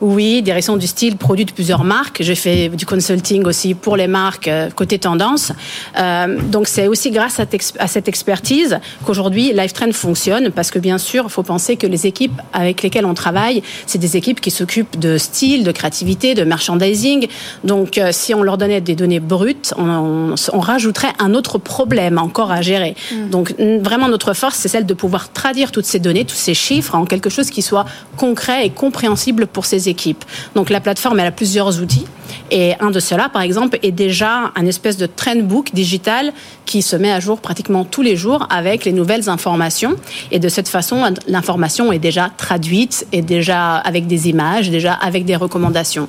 oui, 0.00 0.42
direction 0.42 0.76
du 0.76 0.88
style, 0.88 1.16
produit 1.16 1.44
de 1.44 1.52
plusieurs 1.52 1.84
marques. 1.84 2.22
J'ai 2.22 2.34
fait 2.34 2.70
du 2.70 2.86
consulting 2.86 3.44
aussi 3.44 3.74
pour 3.74 3.96
les 3.96 4.08
marques 4.08 4.48
euh, 4.48 4.68
côté 4.70 4.98
tendance. 4.98 5.52
Euh, 5.96 6.38
donc, 6.50 6.66
c'est 6.66 6.88
aussi 6.88 7.12
grâce 7.12 7.38
à, 7.38 7.44
à 7.78 7.86
cette 7.86 8.08
expertise 8.08 8.80
qu'aujourd'hui 9.04 9.52
LifeTrend 9.52 9.92
fonctionne, 9.92 10.50
parce 10.50 10.72
que 10.72 10.80
bien 10.80 10.98
sûr, 10.98 11.24
il 11.26 11.30
faut 11.30 11.44
penser 11.44 11.76
que 11.76 11.86
les 11.86 12.08
équipes 12.08 12.40
avec 12.52 12.82
lesquelles 12.82 13.06
on 13.06 13.14
travaille, 13.14 13.62
c'est 13.86 13.98
des 13.98 14.16
équipes 14.16 14.40
qui 14.40 14.50
s'occupent 14.50 14.98
de 14.98 15.16
style, 15.16 15.62
de 15.62 15.70
créativité 15.70 15.99
de 16.04 16.44
merchandising. 16.44 17.28
Donc, 17.64 17.98
euh, 17.98 18.10
si 18.12 18.34
on 18.34 18.42
leur 18.42 18.58
donnait 18.58 18.80
des 18.80 18.94
données 18.94 19.20
brutes, 19.20 19.74
on, 19.76 20.34
rajouterait 20.60 21.12
un 21.18 21.34
autre 21.34 21.58
problème 21.58 22.18
encore 22.18 22.52
à 22.52 22.62
gérer. 22.62 22.94
Mm. 23.12 23.30
Donc, 23.30 23.54
vraiment, 23.58 24.08
notre 24.08 24.34
force, 24.34 24.56
c'est 24.56 24.68
celle 24.68 24.86
de 24.86 24.94
pouvoir 24.94 25.32
traduire 25.32 25.72
toutes 25.72 25.86
ces 25.86 25.98
données, 25.98 26.24
tous 26.24 26.36
ces 26.36 26.54
chiffres 26.54 26.94
en 26.94 27.04
quelque 27.04 27.30
chose 27.30 27.50
qui 27.50 27.62
soit 27.62 27.86
concret 28.16 28.66
et 28.66 28.70
compréhensible 28.70 29.46
pour 29.46 29.64
ces 29.64 29.88
équipes. 29.88 30.24
Donc, 30.54 30.70
la 30.70 30.80
plateforme, 30.80 31.20
elle 31.20 31.26
a 31.26 31.32
plusieurs 31.32 31.80
outils. 31.80 32.06
Et 32.50 32.74
un 32.80 32.90
de 32.90 33.00
ceux-là, 33.00 33.28
par 33.28 33.42
exemple, 33.42 33.78
est 33.82 33.92
déjà 33.92 34.52
un 34.54 34.66
espèce 34.66 34.96
de 34.96 35.06
trendbook 35.06 35.72
digital 35.72 36.32
qui 36.66 36.82
se 36.82 36.96
met 36.96 37.12
à 37.12 37.20
jour 37.20 37.40
pratiquement 37.40 37.84
tous 37.84 38.02
les 38.02 38.16
jours 38.16 38.46
avec 38.50 38.84
les 38.84 38.92
nouvelles 38.92 39.28
informations. 39.28 39.96
Et 40.30 40.38
de 40.38 40.48
cette 40.48 40.68
façon, 40.68 41.02
l'information 41.26 41.92
est 41.92 41.98
déjà 41.98 42.30
traduite 42.36 43.06
et 43.12 43.22
déjà 43.22 43.76
avec 43.76 44.06
des 44.06 44.28
images, 44.28 44.70
déjà 44.70 44.94
avec 44.94 45.24
des 45.24 45.36
recommandations. 45.36 46.08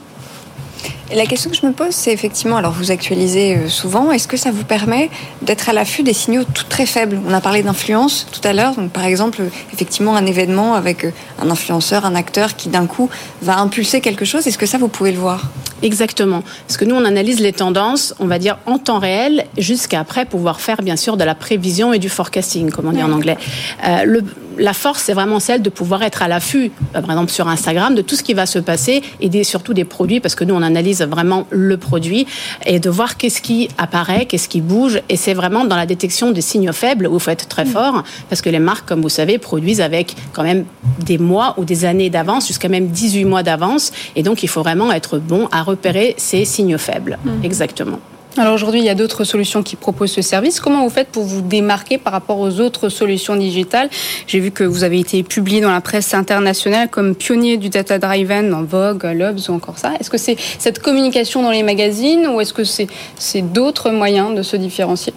La 1.13 1.25
question 1.25 1.49
que 1.49 1.57
je 1.57 1.65
me 1.65 1.73
pose, 1.73 1.91
c'est 1.91 2.13
effectivement, 2.13 2.55
alors 2.55 2.71
vous 2.71 2.89
actualisez 2.89 3.57
euh, 3.57 3.67
souvent, 3.67 4.11
est-ce 4.13 4.29
que 4.29 4.37
ça 4.37 4.49
vous 4.49 4.63
permet 4.63 5.09
d'être 5.41 5.67
à 5.67 5.73
l'affût 5.73 6.03
des 6.03 6.13
signaux 6.13 6.43
tout 6.45 6.63
très 6.69 6.85
faibles? 6.85 7.19
On 7.27 7.33
a 7.33 7.41
parlé 7.41 7.63
d'influence 7.63 8.27
tout 8.31 8.39
à 8.47 8.53
l'heure, 8.53 8.75
donc 8.75 8.91
par 8.91 9.03
exemple, 9.03 9.41
effectivement, 9.73 10.15
un 10.15 10.25
événement 10.25 10.73
avec 10.73 11.03
euh, 11.03 11.11
un 11.41 11.49
influenceur, 11.49 12.05
un 12.05 12.15
acteur 12.15 12.55
qui 12.55 12.69
d'un 12.69 12.85
coup 12.85 13.09
va 13.41 13.59
impulser 13.59 13.99
quelque 13.99 14.23
chose, 14.23 14.47
est-ce 14.47 14.57
que 14.57 14.65
ça, 14.65 14.77
vous 14.77 14.87
pouvez 14.87 15.11
le 15.11 15.19
voir? 15.19 15.51
Exactement. 15.83 16.43
Parce 16.67 16.77
que 16.77 16.85
nous, 16.85 16.95
on 16.95 17.03
analyse 17.03 17.39
les 17.39 17.51
tendances, 17.51 18.13
on 18.19 18.27
va 18.27 18.39
dire, 18.39 18.57
en 18.65 18.77
temps 18.77 18.99
réel, 18.99 19.45
jusqu'à 19.57 19.99
après 19.99 20.25
pouvoir 20.25 20.61
faire, 20.61 20.81
bien 20.81 20.95
sûr, 20.95 21.17
de 21.17 21.23
la 21.25 21.35
prévision 21.35 21.91
et 21.91 21.99
du 21.99 22.07
forecasting, 22.07 22.71
comme 22.71 22.87
on 22.87 22.91
dit 22.91 23.03
en 23.03 23.11
anglais. 23.11 23.37
Euh, 23.85 24.03
le, 24.05 24.23
la 24.57 24.73
force, 24.73 25.03
c'est 25.03 25.13
vraiment 25.13 25.39
celle 25.39 25.61
de 25.61 25.69
pouvoir 25.69 26.03
être 26.03 26.21
à 26.21 26.27
l'affût, 26.27 26.71
par 26.93 27.03
exemple 27.03 27.31
sur 27.31 27.47
Instagram, 27.47 27.95
de 27.95 28.01
tout 28.01 28.15
ce 28.15 28.23
qui 28.23 28.33
va 28.33 28.45
se 28.45 28.59
passer 28.59 29.01
et 29.19 29.43
surtout 29.43 29.73
des 29.73 29.85
produits, 29.85 30.19
parce 30.19 30.35
que 30.35 30.43
nous, 30.43 30.53
on 30.53 30.61
analyse 30.61 31.00
vraiment 31.05 31.47
le 31.49 31.77
produit 31.77 32.25
et 32.65 32.79
de 32.79 32.89
voir 32.89 33.17
qu'est-ce 33.17 33.41
qui 33.41 33.69
apparaît, 33.77 34.25
qu'est-ce 34.25 34.49
qui 34.49 34.61
bouge. 34.61 35.01
Et 35.09 35.17
c'est 35.17 35.33
vraiment 35.33 35.65
dans 35.65 35.75
la 35.75 35.85
détection 35.85 36.31
des 36.31 36.41
signes 36.41 36.71
faibles 36.71 37.07
où 37.07 37.15
il 37.15 37.19
faut 37.19 37.31
être 37.31 37.47
très 37.47 37.65
mm. 37.65 37.69
fort 37.69 38.03
parce 38.29 38.41
que 38.41 38.49
les 38.49 38.59
marques, 38.59 38.87
comme 38.87 39.01
vous 39.01 39.09
savez, 39.09 39.37
produisent 39.37 39.81
avec 39.81 40.15
quand 40.33 40.43
même 40.43 40.65
des 40.99 41.17
mois 41.17 41.55
ou 41.57 41.65
des 41.65 41.85
années 41.85 42.09
d'avance, 42.09 42.47
jusqu'à 42.47 42.69
même 42.69 42.87
18 42.87 43.25
mois 43.25 43.43
d'avance. 43.43 43.91
Et 44.15 44.23
donc, 44.23 44.43
il 44.43 44.49
faut 44.49 44.61
vraiment 44.61 44.91
être 44.91 45.17
bon 45.17 45.47
à 45.51 45.63
repérer 45.63 46.15
ces 46.17 46.45
signes 46.45 46.77
faibles. 46.77 47.17
Mm. 47.23 47.43
Exactement. 47.43 47.99
Alors 48.37 48.53
aujourd'hui, 48.53 48.79
il 48.79 48.85
y 48.85 48.89
a 48.89 48.95
d'autres 48.95 49.25
solutions 49.25 49.61
qui 49.61 49.75
proposent 49.75 50.13
ce 50.13 50.21
service. 50.21 50.61
Comment 50.61 50.83
vous 50.83 50.89
faites 50.89 51.09
pour 51.09 51.23
vous 51.23 51.41
démarquer 51.41 51.97
par 51.97 52.13
rapport 52.13 52.39
aux 52.39 52.61
autres 52.61 52.87
solutions 52.87 53.35
digitales? 53.35 53.89
J'ai 54.25 54.39
vu 54.39 54.51
que 54.51 54.63
vous 54.63 54.85
avez 54.85 55.01
été 55.01 55.21
publié 55.21 55.59
dans 55.59 55.69
la 55.69 55.81
presse 55.81 56.13
internationale 56.13 56.87
comme 56.89 57.13
pionnier 57.13 57.57
du 57.57 57.67
data 57.67 57.99
driven 57.99 58.49
dans 58.49 58.63
Vogue, 58.63 59.03
Lobs 59.03 59.49
ou 59.49 59.51
encore 59.51 59.77
ça. 59.77 59.91
Est-ce 59.99 60.09
que 60.09 60.17
c'est 60.17 60.37
cette 60.59 60.79
communication 60.79 61.43
dans 61.43 61.51
les 61.51 61.61
magazines 61.61 62.25
ou 62.27 62.39
est-ce 62.39 62.53
que 62.53 62.63
c'est 62.63 63.41
d'autres 63.41 63.91
moyens 63.91 64.33
de 64.33 64.43
se 64.43 64.55
différencier? 64.55 65.13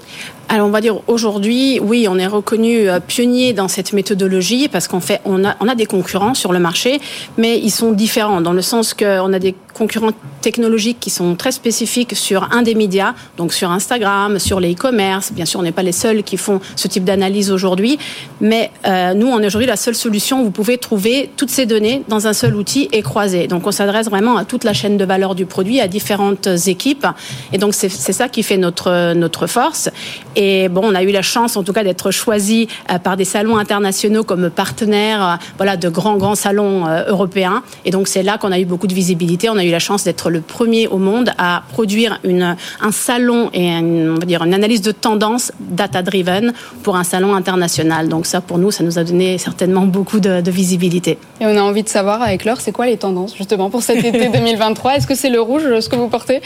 Alors 0.48 0.66
on 0.66 0.70
va 0.70 0.80
dire 0.80 1.00
aujourd'hui, 1.06 1.78
oui, 1.80 2.06
on 2.08 2.18
est 2.18 2.26
reconnu 2.26 2.88
euh, 2.88 3.00
pionnier 3.00 3.52
dans 3.52 3.68
cette 3.68 3.92
méthodologie 3.92 4.68
parce 4.68 4.88
qu'en 4.88 5.00
fait, 5.00 5.20
on 5.24 5.44
a, 5.44 5.56
on 5.60 5.68
a 5.68 5.74
des 5.74 5.86
concurrents 5.86 6.34
sur 6.34 6.52
le 6.52 6.58
marché, 6.58 7.00
mais 7.38 7.58
ils 7.58 7.70
sont 7.70 7.92
différents 7.92 8.40
dans 8.40 8.52
le 8.52 8.60
sens 8.60 8.92
qu'on 8.92 9.32
a 9.32 9.38
des 9.38 9.54
concurrents 9.74 10.12
technologiques 10.40 11.00
qui 11.00 11.10
sont 11.10 11.34
très 11.34 11.52
spécifiques 11.52 12.16
sur 12.16 12.48
un 12.52 12.62
des 12.62 12.74
médias, 12.74 13.14
donc 13.36 13.52
sur 13.52 13.70
Instagram, 13.70 14.38
sur 14.38 14.60
les 14.60 14.72
e-commerce. 14.72 15.32
Bien 15.32 15.44
sûr, 15.44 15.60
on 15.60 15.62
n'est 15.62 15.72
pas 15.72 15.82
les 15.82 15.92
seuls 15.92 16.22
qui 16.22 16.36
font 16.36 16.60
ce 16.76 16.88
type 16.88 17.04
d'analyse 17.04 17.50
aujourd'hui, 17.50 17.98
mais 18.40 18.70
euh, 18.86 19.14
nous, 19.14 19.26
on 19.26 19.40
est 19.40 19.46
aujourd'hui 19.46 19.66
la 19.66 19.76
seule 19.76 19.94
solution 19.94 20.40
où 20.40 20.44
vous 20.44 20.50
pouvez 20.50 20.78
trouver 20.78 21.30
toutes 21.36 21.50
ces 21.50 21.66
données 21.66 22.02
dans 22.08 22.26
un 22.26 22.32
seul 22.32 22.54
outil 22.54 22.88
et 22.92 23.02
croiser. 23.02 23.48
Donc 23.48 23.66
on 23.66 23.72
s'adresse 23.72 24.08
vraiment 24.08 24.36
à 24.36 24.44
toute 24.44 24.64
la 24.64 24.72
chaîne 24.72 24.96
de 24.96 25.04
valeur 25.04 25.34
du 25.34 25.46
produit, 25.46 25.80
à 25.80 25.88
différentes 25.88 26.48
équipes, 26.66 27.06
et 27.52 27.58
donc 27.58 27.74
c'est 27.74 27.88
ça 27.88 28.28
qui 28.28 28.42
fait 28.42 28.56
notre 28.56 29.14
notre 29.14 29.46
force. 29.46 29.90
Et 30.36 30.68
bon, 30.68 30.82
on 30.84 30.94
a 30.94 31.02
eu 31.02 31.10
la 31.10 31.22
chance, 31.22 31.56
en 31.56 31.62
tout 31.62 31.72
cas, 31.72 31.84
d'être 31.84 32.10
choisi 32.10 32.68
euh, 32.90 32.98
par 32.98 33.16
des 33.16 33.24
salons 33.24 33.56
internationaux 33.56 34.24
comme 34.24 34.50
partenaires, 34.50 35.22
euh, 35.24 35.34
voilà, 35.56 35.76
de 35.76 35.88
grands 35.88 36.16
grands 36.16 36.34
salons 36.34 36.86
européens. 37.08 37.62
Et 37.84 37.90
donc 37.90 38.08
c'est 38.08 38.22
là 38.22 38.38
qu'on 38.38 38.52
a 38.52 38.58
eu 38.58 38.64
beaucoup 38.64 38.86
de 38.86 38.94
visibilité. 38.94 39.48
Eu 39.66 39.70
la 39.70 39.78
chance 39.78 40.04
d'être 40.04 40.30
le 40.30 40.40
premier 40.40 40.86
au 40.86 40.98
monde 40.98 41.32
à 41.38 41.62
produire 41.72 42.20
une, 42.24 42.56
un 42.80 42.92
salon 42.92 43.50
et 43.52 43.68
une, 43.68 44.10
on 44.10 44.18
va 44.18 44.26
dire 44.26 44.42
une 44.44 44.54
analyse 44.54 44.82
de 44.82 44.92
tendance 44.92 45.52
data 45.60 46.02
driven 46.02 46.52
pour 46.82 46.96
un 46.96 47.04
salon 47.04 47.34
international. 47.34 48.08
Donc 48.08 48.26
ça, 48.26 48.40
pour 48.40 48.58
nous, 48.58 48.70
ça 48.70 48.84
nous 48.84 48.98
a 48.98 49.04
donné 49.04 49.38
certainement 49.38 49.82
beaucoup 49.82 50.20
de, 50.20 50.40
de 50.40 50.50
visibilité. 50.50 51.18
Et 51.40 51.46
on 51.46 51.56
a 51.56 51.62
envie 51.62 51.82
de 51.82 51.88
savoir 51.88 52.22
avec 52.22 52.44
l'heure, 52.44 52.60
c'est 52.60 52.72
quoi 52.72 52.86
les 52.86 52.96
tendances 52.96 53.36
justement 53.36 53.70
pour 53.70 53.82
cet 53.82 54.04
été 54.04 54.28
2023 54.32 54.96
Est-ce 54.96 55.06
que 55.06 55.14
c'est 55.14 55.30
le 55.30 55.40
rouge 55.40 55.80
ce 55.80 55.88
que 55.88 55.96
vous 55.96 56.08
portez? 56.08 56.40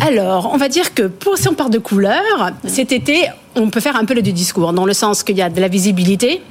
Alors, 0.00 0.50
on 0.52 0.56
va 0.56 0.68
dire 0.68 0.94
que 0.94 1.04
pour, 1.04 1.38
si 1.38 1.48
on 1.48 1.54
part 1.54 1.70
de 1.70 1.78
couleurs, 1.78 2.50
cet 2.66 2.92
été, 2.92 3.26
on 3.54 3.70
peut 3.70 3.80
faire 3.80 3.96
un 3.96 4.04
peu 4.04 4.14
le 4.14 4.22
discours, 4.22 4.72
dans 4.72 4.86
le 4.86 4.92
sens 4.92 5.22
qu'il 5.22 5.36
y 5.36 5.42
a 5.42 5.50
de 5.50 5.60
la 5.60 5.68
visibilité, 5.68 6.42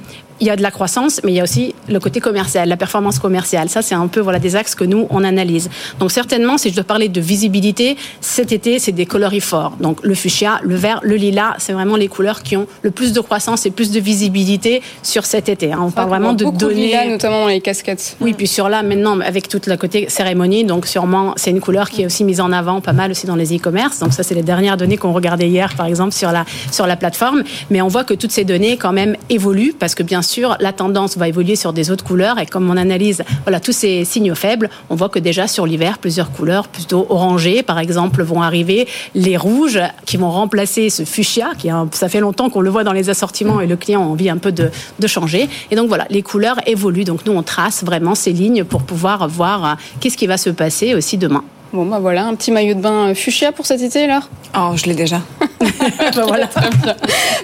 il 0.44 0.48
y 0.48 0.50
a 0.50 0.56
de 0.56 0.62
la 0.62 0.70
croissance, 0.70 1.22
mais 1.24 1.32
il 1.32 1.36
y 1.36 1.40
a 1.40 1.42
aussi 1.42 1.74
le 1.88 1.98
côté 1.98 2.20
commercial, 2.20 2.68
la 2.68 2.76
performance 2.76 3.18
commerciale. 3.18 3.70
Ça, 3.70 3.80
c'est 3.80 3.94
un 3.94 4.08
peu 4.08 4.20
voilà 4.20 4.38
des 4.38 4.56
axes 4.56 4.74
que 4.74 4.84
nous 4.84 5.06
on 5.08 5.24
analyse. 5.24 5.70
Donc 5.98 6.10
certainement, 6.10 6.58
si 6.58 6.68
je 6.68 6.74
dois 6.74 6.84
parler 6.84 7.08
de 7.08 7.18
visibilité, 7.18 7.96
cet 8.20 8.52
été, 8.52 8.78
c'est 8.78 8.92
des 8.92 9.06
coloris 9.06 9.40
forts. 9.40 9.78
Donc 9.80 10.00
le 10.02 10.14
fuchsia, 10.14 10.60
le 10.62 10.74
vert, 10.74 11.00
le 11.02 11.16
lilas, 11.16 11.54
c'est 11.56 11.72
vraiment 11.72 11.96
les 11.96 12.08
couleurs 12.08 12.42
qui 12.42 12.58
ont 12.58 12.66
le 12.82 12.90
plus 12.90 13.14
de 13.14 13.20
croissance 13.20 13.64
et 13.64 13.70
plus 13.70 13.90
de 13.90 13.98
visibilité 14.00 14.82
sur 15.02 15.24
cet 15.24 15.48
été. 15.48 15.72
Hein. 15.72 15.78
On 15.80 15.90
parle 15.90 16.10
vraiment 16.10 16.34
de 16.34 16.44
données, 16.44 16.88
lilas, 16.88 17.06
notamment 17.06 17.40
dans 17.40 17.48
les 17.48 17.62
casquettes. 17.62 18.18
Oui, 18.20 18.34
puis 18.34 18.46
sur 18.46 18.68
là 18.68 18.82
maintenant 18.82 19.18
avec 19.20 19.48
toute 19.48 19.66
la 19.66 19.78
côté 19.78 20.10
cérémonie, 20.10 20.64
donc 20.64 20.86
sûrement 20.86 21.32
c'est 21.36 21.52
une 21.52 21.60
couleur 21.60 21.88
qui 21.88 22.02
est 22.02 22.06
aussi 22.06 22.22
mise 22.22 22.42
en 22.42 22.52
avant 22.52 22.82
pas 22.82 22.92
mal 22.92 23.10
aussi 23.12 23.26
dans 23.26 23.36
les 23.36 23.56
e-commerce. 23.56 24.00
Donc 24.00 24.12
ça, 24.12 24.22
c'est 24.22 24.34
les 24.34 24.42
dernières 24.42 24.76
données 24.76 24.98
qu'on 24.98 25.14
regardait 25.14 25.48
hier, 25.48 25.72
par 25.74 25.86
exemple 25.86 26.12
sur 26.12 26.32
la 26.32 26.44
sur 26.70 26.86
la 26.86 26.96
plateforme. 26.96 27.44
Mais 27.70 27.80
on 27.80 27.88
voit 27.88 28.04
que 28.04 28.12
toutes 28.12 28.32
ces 28.32 28.44
données 28.44 28.76
quand 28.76 28.92
même 28.92 29.16
évoluent 29.30 29.74
parce 29.78 29.94
que 29.94 30.02
bien 30.02 30.20
sûr, 30.20 30.33
la 30.60 30.72
tendance 30.72 31.16
va 31.16 31.28
évoluer 31.28 31.56
sur 31.56 31.72
des 31.72 31.90
autres 31.90 32.04
couleurs 32.04 32.38
et 32.38 32.46
comme 32.46 32.70
on 32.70 32.76
analyse 32.76 33.22
voilà, 33.44 33.60
tous 33.60 33.72
ces 33.72 34.04
signaux 34.04 34.34
faibles, 34.34 34.70
on 34.90 34.94
voit 34.94 35.08
que 35.08 35.18
déjà 35.18 35.46
sur 35.46 35.66
l'hiver, 35.66 35.98
plusieurs 35.98 36.30
couleurs 36.30 36.68
plutôt 36.68 37.06
orangées, 37.08 37.62
par 37.62 37.78
exemple, 37.78 38.22
vont 38.22 38.42
arriver. 38.42 38.86
Les 39.14 39.36
rouges 39.36 39.80
qui 40.06 40.16
vont 40.16 40.30
remplacer 40.30 40.90
ce 40.90 41.04
fuchsia, 41.04 41.52
qui 41.58 41.70
a, 41.70 41.86
ça 41.92 42.08
fait 42.08 42.20
longtemps 42.20 42.50
qu'on 42.50 42.60
le 42.60 42.70
voit 42.70 42.84
dans 42.84 42.92
les 42.92 43.10
assortiments 43.10 43.60
et 43.60 43.66
le 43.66 43.76
client 43.76 44.02
a 44.02 44.06
envie 44.06 44.30
un 44.30 44.38
peu 44.38 44.52
de, 44.52 44.70
de 44.98 45.06
changer. 45.06 45.48
Et 45.70 45.76
donc 45.76 45.88
voilà, 45.88 46.06
les 46.10 46.22
couleurs 46.22 46.56
évoluent. 46.66 47.04
Donc 47.04 47.26
nous, 47.26 47.32
on 47.32 47.42
trace 47.42 47.84
vraiment 47.84 48.14
ces 48.14 48.32
lignes 48.32 48.64
pour 48.64 48.82
pouvoir 48.82 49.28
voir 49.28 49.64
euh, 49.64 49.74
qu'est-ce 50.00 50.16
qui 50.16 50.26
va 50.26 50.36
se 50.36 50.50
passer 50.50 50.94
aussi 50.94 51.18
demain. 51.18 51.44
Bon, 51.74 51.86
bah 51.86 51.98
voilà, 51.98 52.26
un 52.26 52.36
petit 52.36 52.52
maillot 52.52 52.74
de 52.74 52.80
bain 52.80 53.08
euh, 53.08 53.14
fuchsia 53.16 53.50
pour 53.50 53.66
cet 53.66 53.82
été, 53.82 54.04
alors 54.04 54.28
Oh, 54.56 54.76
je 54.76 54.84
l'ai 54.84 54.94
déjà. 54.94 55.20
bah 55.40 56.22
voilà, 56.24 56.46
très 56.46 56.70
bien. 56.70 56.94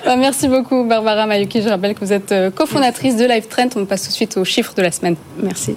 Bah, 0.04 0.14
merci 0.14 0.46
beaucoup, 0.46 0.84
Barbara 0.84 1.26
Mayuki. 1.26 1.60
Je 1.62 1.68
rappelle 1.68 1.96
que 1.96 2.04
vous 2.04 2.12
êtes 2.12 2.30
euh, 2.30 2.48
cofondatrice 2.48 3.16
de 3.16 3.24
Live 3.24 3.48
Trend. 3.48 3.70
On 3.74 3.86
passe 3.86 4.02
tout 4.04 4.10
de 4.10 4.14
suite 4.14 4.36
aux 4.36 4.44
chiffres 4.44 4.72
de 4.76 4.82
la 4.82 4.92
semaine. 4.92 5.16
Merci. 5.42 5.74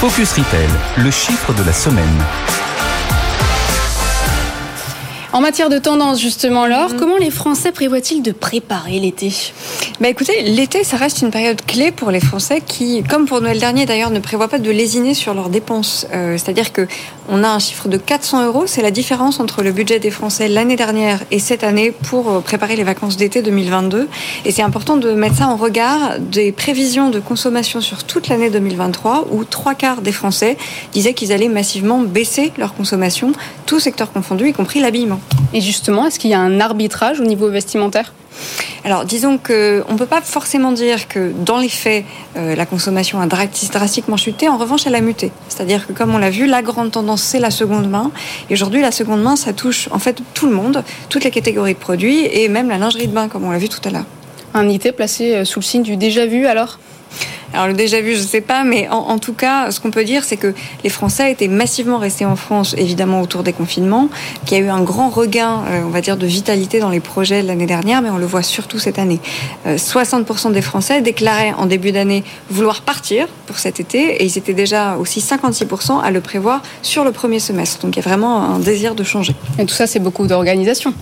Focus 0.00 0.32
Retail, 0.32 0.68
le 0.96 1.10
chiffre 1.12 1.52
de 1.52 1.62
la 1.62 1.72
semaine. 1.72 2.04
En 5.32 5.40
matière 5.40 5.68
de 5.68 5.78
tendance, 5.78 6.20
justement, 6.20 6.66
Laure, 6.66 6.96
comment 6.98 7.16
les 7.16 7.30
Français 7.30 7.70
prévoient-ils 7.70 8.20
de 8.20 8.32
préparer 8.32 8.98
l'été? 8.98 9.32
Bah 10.00 10.08
écoutez, 10.08 10.42
l'été, 10.42 10.82
ça 10.82 10.96
reste 10.96 11.22
une 11.22 11.30
période 11.30 11.64
clé 11.64 11.92
pour 11.92 12.10
les 12.10 12.18
Français 12.18 12.60
qui, 12.66 13.04
comme 13.04 13.26
pour 13.26 13.40
Noël 13.40 13.60
dernier 13.60 13.86
d'ailleurs, 13.86 14.10
ne 14.10 14.18
prévoient 14.18 14.48
pas 14.48 14.58
de 14.58 14.70
lésiner 14.72 15.14
sur 15.14 15.32
leurs 15.32 15.48
dépenses. 15.48 16.04
Euh, 16.12 16.36
C'est-à-dire 16.36 16.72
que 16.72 16.88
on 17.28 17.44
a 17.44 17.48
un 17.48 17.60
chiffre 17.60 17.86
de 17.86 17.96
400 17.96 18.46
euros, 18.46 18.64
c'est 18.66 18.82
la 18.82 18.90
différence 18.90 19.38
entre 19.38 19.62
le 19.62 19.70
budget 19.70 20.00
des 20.00 20.10
Français 20.10 20.48
l'année 20.48 20.74
dernière 20.74 21.20
et 21.30 21.38
cette 21.38 21.62
année 21.62 21.92
pour 21.92 22.28
euh, 22.28 22.40
préparer 22.40 22.74
les 22.74 22.82
vacances 22.82 23.16
d'été 23.16 23.40
2022. 23.40 24.08
Et 24.44 24.50
c'est 24.50 24.62
important 24.62 24.96
de 24.96 25.12
mettre 25.12 25.36
ça 25.36 25.46
en 25.46 25.56
regard 25.56 26.18
des 26.18 26.50
prévisions 26.50 27.08
de 27.08 27.20
consommation 27.20 27.80
sur 27.80 28.02
toute 28.02 28.26
l'année 28.26 28.50
2023, 28.50 29.28
où 29.30 29.44
trois 29.44 29.76
quarts 29.76 30.02
des 30.02 30.12
Français 30.12 30.56
disaient 30.92 31.14
qu'ils 31.14 31.32
allaient 31.32 31.48
massivement 31.48 32.00
baisser 32.00 32.52
leur 32.58 32.74
consommation, 32.74 33.30
tous 33.64 33.78
secteurs 33.78 34.10
confondus, 34.12 34.48
y 34.48 34.52
compris 34.52 34.80
l'habillement. 34.80 35.19
Et 35.52 35.60
justement, 35.60 36.06
est-ce 36.06 36.18
qu'il 36.18 36.30
y 36.30 36.34
a 36.34 36.40
un 36.40 36.60
arbitrage 36.60 37.20
au 37.20 37.24
niveau 37.24 37.48
vestimentaire? 37.48 38.12
Alors, 38.84 39.04
disons 39.04 39.36
que 39.36 39.84
on 39.88 39.96
peut 39.96 40.06
pas 40.06 40.22
forcément 40.22 40.72
dire 40.72 41.08
que 41.08 41.32
dans 41.44 41.58
les 41.58 41.68
faits, 41.68 42.04
euh, 42.36 42.54
la 42.54 42.64
consommation 42.64 43.20
a 43.20 43.26
drastiquement 43.26 44.16
chuté. 44.16 44.48
En 44.48 44.56
revanche, 44.56 44.86
elle 44.86 44.94
a 44.94 45.00
muté. 45.00 45.32
C'est-à-dire 45.48 45.86
que, 45.86 45.92
comme 45.92 46.14
on 46.14 46.18
l'a 46.18 46.30
vu, 46.30 46.46
la 46.46 46.62
grande 46.62 46.90
tendance 46.90 47.22
c'est 47.22 47.40
la 47.40 47.50
seconde 47.50 47.90
main. 47.90 48.10
Et 48.48 48.54
aujourd'hui, 48.54 48.80
la 48.80 48.92
seconde 48.92 49.22
main, 49.22 49.36
ça 49.36 49.52
touche 49.52 49.88
en 49.90 49.98
fait 49.98 50.22
tout 50.32 50.46
le 50.46 50.52
monde, 50.52 50.82
toutes 51.08 51.24
les 51.24 51.30
catégories 51.30 51.74
de 51.74 51.78
produits 51.78 52.24
et 52.24 52.48
même 52.48 52.68
la 52.68 52.78
lingerie 52.78 53.08
de 53.08 53.12
bain, 53.12 53.28
comme 53.28 53.44
on 53.44 53.50
l'a 53.50 53.58
vu 53.58 53.68
tout 53.68 53.80
à 53.84 53.90
l'heure. 53.90 54.06
Un 54.54 54.68
été 54.68 54.92
placé 54.92 55.34
euh, 55.34 55.44
sous 55.44 55.60
le 55.60 55.64
signe 55.64 55.82
du 55.82 55.96
déjà 55.96 56.26
vu, 56.26 56.46
alors? 56.46 56.78
Alors 57.52 57.66
le 57.66 57.74
déjà 57.74 58.00
vu, 58.00 58.14
je 58.14 58.22
ne 58.22 58.26
sais 58.26 58.40
pas, 58.40 58.62
mais 58.64 58.88
en, 58.88 59.18
tout 59.18 59.32
cas, 59.32 59.70
ce 59.70 59.80
qu'on 59.80 59.90
peut 59.90 60.04
dire, 60.04 60.24
c'est 60.24 60.36
que 60.36 60.54
les 60.84 60.90
Français 60.90 61.32
étaient 61.32 61.48
massivement 61.48 61.98
restés 61.98 62.24
en 62.24 62.36
France, 62.36 62.74
évidemment 62.78 63.20
autour 63.20 63.42
des 63.42 63.52
confinements, 63.52 64.08
qu'il 64.46 64.58
y 64.58 64.60
a 64.60 64.64
eu 64.64 64.68
un 64.68 64.82
grand 64.82 65.10
regain, 65.10 65.62
euh, 65.68 65.82
on 65.84 65.88
va 65.88 66.00
dire, 66.00 66.16
de 66.16 66.26
vitalité 66.26 66.78
dans 66.78 66.90
les 66.90 67.00
projets 67.00 67.42
de 67.42 67.48
l'année 67.48 67.66
dernière, 67.66 68.02
mais 68.02 68.10
on 68.10 68.18
le 68.18 68.26
voit 68.26 68.42
surtout 68.42 68.78
cette 68.78 68.98
année. 68.98 69.20
Euh, 69.66 69.76
60% 69.76 70.52
des 70.52 70.62
Français 70.62 71.00
déclaraient 71.00 71.52
en 71.56 71.66
début 71.66 71.92
d'année 71.92 72.22
vouloir 72.50 72.82
partir 72.82 73.26
pour 73.46 73.58
cet 73.58 73.80
été, 73.80 74.22
et 74.22 74.24
ils 74.24 74.38
étaient 74.38 74.54
déjà 74.54 74.96
aussi 74.96 75.20
56% 75.20 76.00
à 76.00 76.10
le 76.10 76.20
prévoir 76.20 76.62
sur 76.82 77.04
le 77.04 77.10
premier 77.10 77.40
semestre. 77.40 77.80
Donc 77.82 77.96
il 77.96 77.98
y 77.98 78.06
a 78.06 78.08
vraiment 78.08 78.42
un 78.42 78.58
désir 78.58 78.94
de 78.94 79.02
changer. 79.02 79.34
Et 79.58 79.66
tout 79.66 79.74
ça, 79.74 79.86
c'est 79.86 80.00
beaucoup 80.00 80.26
d'organisation. 80.26 80.94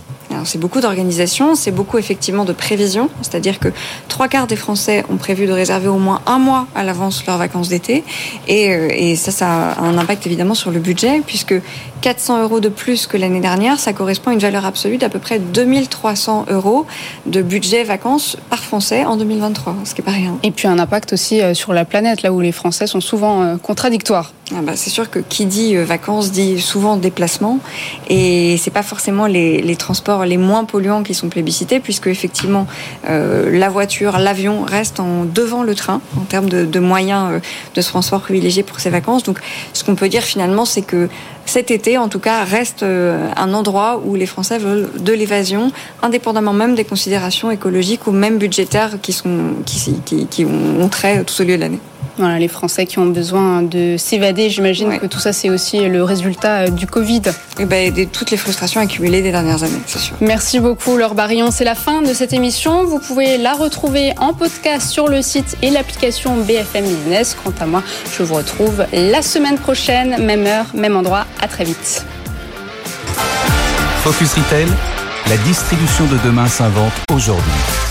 C'est 0.44 0.58
beaucoup 0.58 0.80
d'organisation, 0.80 1.54
c'est 1.54 1.70
beaucoup 1.70 1.98
effectivement 1.98 2.44
de 2.44 2.52
prévision, 2.52 3.10
c'est-à-dire 3.22 3.58
que 3.58 3.68
trois 4.08 4.28
quarts 4.28 4.46
des 4.46 4.56
Français 4.56 5.04
ont 5.10 5.16
prévu 5.16 5.46
de 5.46 5.52
réserver 5.52 5.88
au 5.88 5.98
moins 5.98 6.20
un 6.26 6.38
mois 6.38 6.66
à 6.74 6.84
l'avance 6.84 7.26
leurs 7.26 7.38
vacances 7.38 7.68
d'été, 7.68 8.04
et, 8.46 8.72
euh, 8.72 8.88
et, 8.90 9.16
ça, 9.16 9.30
ça 9.30 9.70
a 9.72 9.80
un 9.80 9.98
impact 9.98 10.26
évidemment 10.26 10.54
sur 10.54 10.70
le 10.70 10.80
budget, 10.80 11.22
puisque 11.26 11.54
400 12.00 12.42
euros 12.42 12.60
de 12.60 12.68
plus 12.68 13.06
que 13.06 13.16
l'année 13.16 13.40
dernière, 13.40 13.78
ça 13.78 13.92
correspond 13.92 14.30
à 14.30 14.34
une 14.34 14.38
valeur 14.38 14.64
absolue 14.64 14.98
d'à 14.98 15.08
peu 15.08 15.18
près 15.18 15.38
2300 15.38 16.46
euros 16.50 16.86
de 17.26 17.42
budget 17.42 17.84
vacances 17.84 18.36
par 18.50 18.60
Français 18.60 19.04
en 19.04 19.16
2023, 19.16 19.76
ce 19.84 19.94
qui 19.94 20.00
est 20.00 20.04
pas 20.04 20.12
rien. 20.12 20.38
Et 20.42 20.50
puis 20.50 20.68
un 20.68 20.78
impact 20.78 21.12
aussi 21.12 21.40
euh, 21.40 21.54
sur 21.54 21.72
la 21.72 21.84
planète, 21.84 22.22
là 22.22 22.32
où 22.32 22.40
les 22.40 22.52
Français 22.52 22.86
sont 22.86 23.00
souvent 23.00 23.42
euh, 23.42 23.56
contradictoires. 23.56 24.32
Ah 24.56 24.62
bah, 24.62 24.72
c'est 24.76 24.88
sûr 24.88 25.10
que 25.10 25.18
qui 25.18 25.44
dit 25.44 25.76
vacances 25.76 26.32
dit 26.32 26.58
souvent 26.58 26.96
déplacement, 26.96 27.60
et 28.08 28.56
c'est 28.56 28.70
pas 28.70 28.82
forcément 28.82 29.26
les, 29.26 29.60
les 29.60 29.76
transports 29.76 30.24
les 30.24 30.38
moins 30.38 30.64
polluants 30.64 31.02
qui 31.02 31.12
sont 31.12 31.28
plébiscités, 31.28 31.80
puisque 31.80 32.06
effectivement 32.06 32.66
euh, 33.10 33.50
la 33.50 33.68
voiture, 33.68 34.16
l'avion 34.18 34.62
restent 34.62 35.00
en 35.00 35.26
devant 35.26 35.62
le 35.62 35.74
train 35.74 36.00
en 36.16 36.22
termes 36.22 36.48
de, 36.48 36.64
de 36.64 36.80
moyens 36.80 37.32
euh, 37.32 37.40
de 37.74 37.82
transport 37.82 38.22
privilégiés 38.22 38.62
pour 38.62 38.80
ces 38.80 38.88
vacances. 38.88 39.22
Donc, 39.22 39.38
ce 39.74 39.84
qu'on 39.84 39.96
peut 39.96 40.08
dire 40.08 40.22
finalement, 40.22 40.64
c'est 40.64 40.82
que 40.82 41.10
cet 41.48 41.70
été, 41.70 41.98
en 41.98 42.08
tout 42.08 42.18
cas, 42.18 42.44
reste 42.44 42.82
euh, 42.82 43.28
un 43.36 43.54
endroit 43.54 44.00
où 44.04 44.14
les 44.14 44.26
Français 44.26 44.58
veulent 44.58 44.88
de 44.98 45.12
l'évasion, 45.12 45.72
indépendamment 46.02 46.52
même 46.52 46.74
des 46.74 46.84
considérations 46.84 47.50
écologiques 47.50 48.06
ou 48.06 48.12
même 48.12 48.38
budgétaires 48.38 48.98
qui 49.02 49.12
sont 49.12 49.54
qui, 49.66 50.00
qui, 50.04 50.26
qui 50.26 50.44
ont 50.44 50.88
trait 50.88 51.24
tout 51.24 51.40
au 51.40 51.44
lieu 51.44 51.56
de 51.56 51.60
l'année. 51.62 51.80
Voilà, 52.20 52.40
les 52.40 52.48
Français 52.48 52.84
qui 52.84 52.98
ont 52.98 53.06
besoin 53.06 53.62
de 53.62 53.94
s'évader, 53.96 54.50
j'imagine 54.50 54.88
Ouais. 54.88 54.98
que 54.98 55.06
tout 55.06 55.20
ça, 55.20 55.32
c'est 55.32 55.50
aussi 55.50 55.78
le 55.88 56.02
résultat 56.02 56.62
euh, 56.64 56.68
du 56.68 56.84
Covid. 56.88 57.22
Et 57.60 57.64
ben, 57.64 57.92
de 57.94 58.02
toutes 58.02 58.32
les 58.32 58.36
frustrations 58.36 58.80
accumulées 58.80 59.22
des 59.22 59.30
dernières 59.30 59.62
années, 59.62 59.78
c'est 59.86 60.00
sûr. 60.00 60.16
Merci 60.20 60.58
beaucoup, 60.58 60.96
Laure 60.96 61.14
Barillon. 61.14 61.52
C'est 61.52 61.62
la 61.64 61.76
fin 61.76 62.02
de 62.02 62.12
cette 62.12 62.32
émission. 62.32 62.82
Vous 62.84 62.98
pouvez 62.98 63.38
la 63.38 63.52
retrouver 63.54 64.14
en 64.18 64.32
podcast 64.34 64.88
sur 64.90 65.06
le 65.06 65.22
site 65.22 65.56
et 65.62 65.70
l'application 65.70 66.34
BFM 66.38 66.86
Business. 66.86 67.36
Quant 67.44 67.52
à 67.60 67.66
moi, 67.66 67.84
je 68.16 68.24
vous 68.24 68.34
retrouve 68.34 68.84
la 68.92 69.22
semaine 69.22 69.56
prochaine, 69.56 70.20
même 70.20 70.44
heure, 70.44 70.66
même 70.74 70.96
endroit. 70.96 71.24
À 71.40 71.48
très 71.48 71.64
vite. 71.64 72.04
Focus 74.02 74.34
Retail, 74.34 74.68
la 75.28 75.36
distribution 75.38 76.06
de 76.06 76.16
demain 76.24 76.48
s'invente 76.48 76.92
aujourd'hui. 77.12 77.87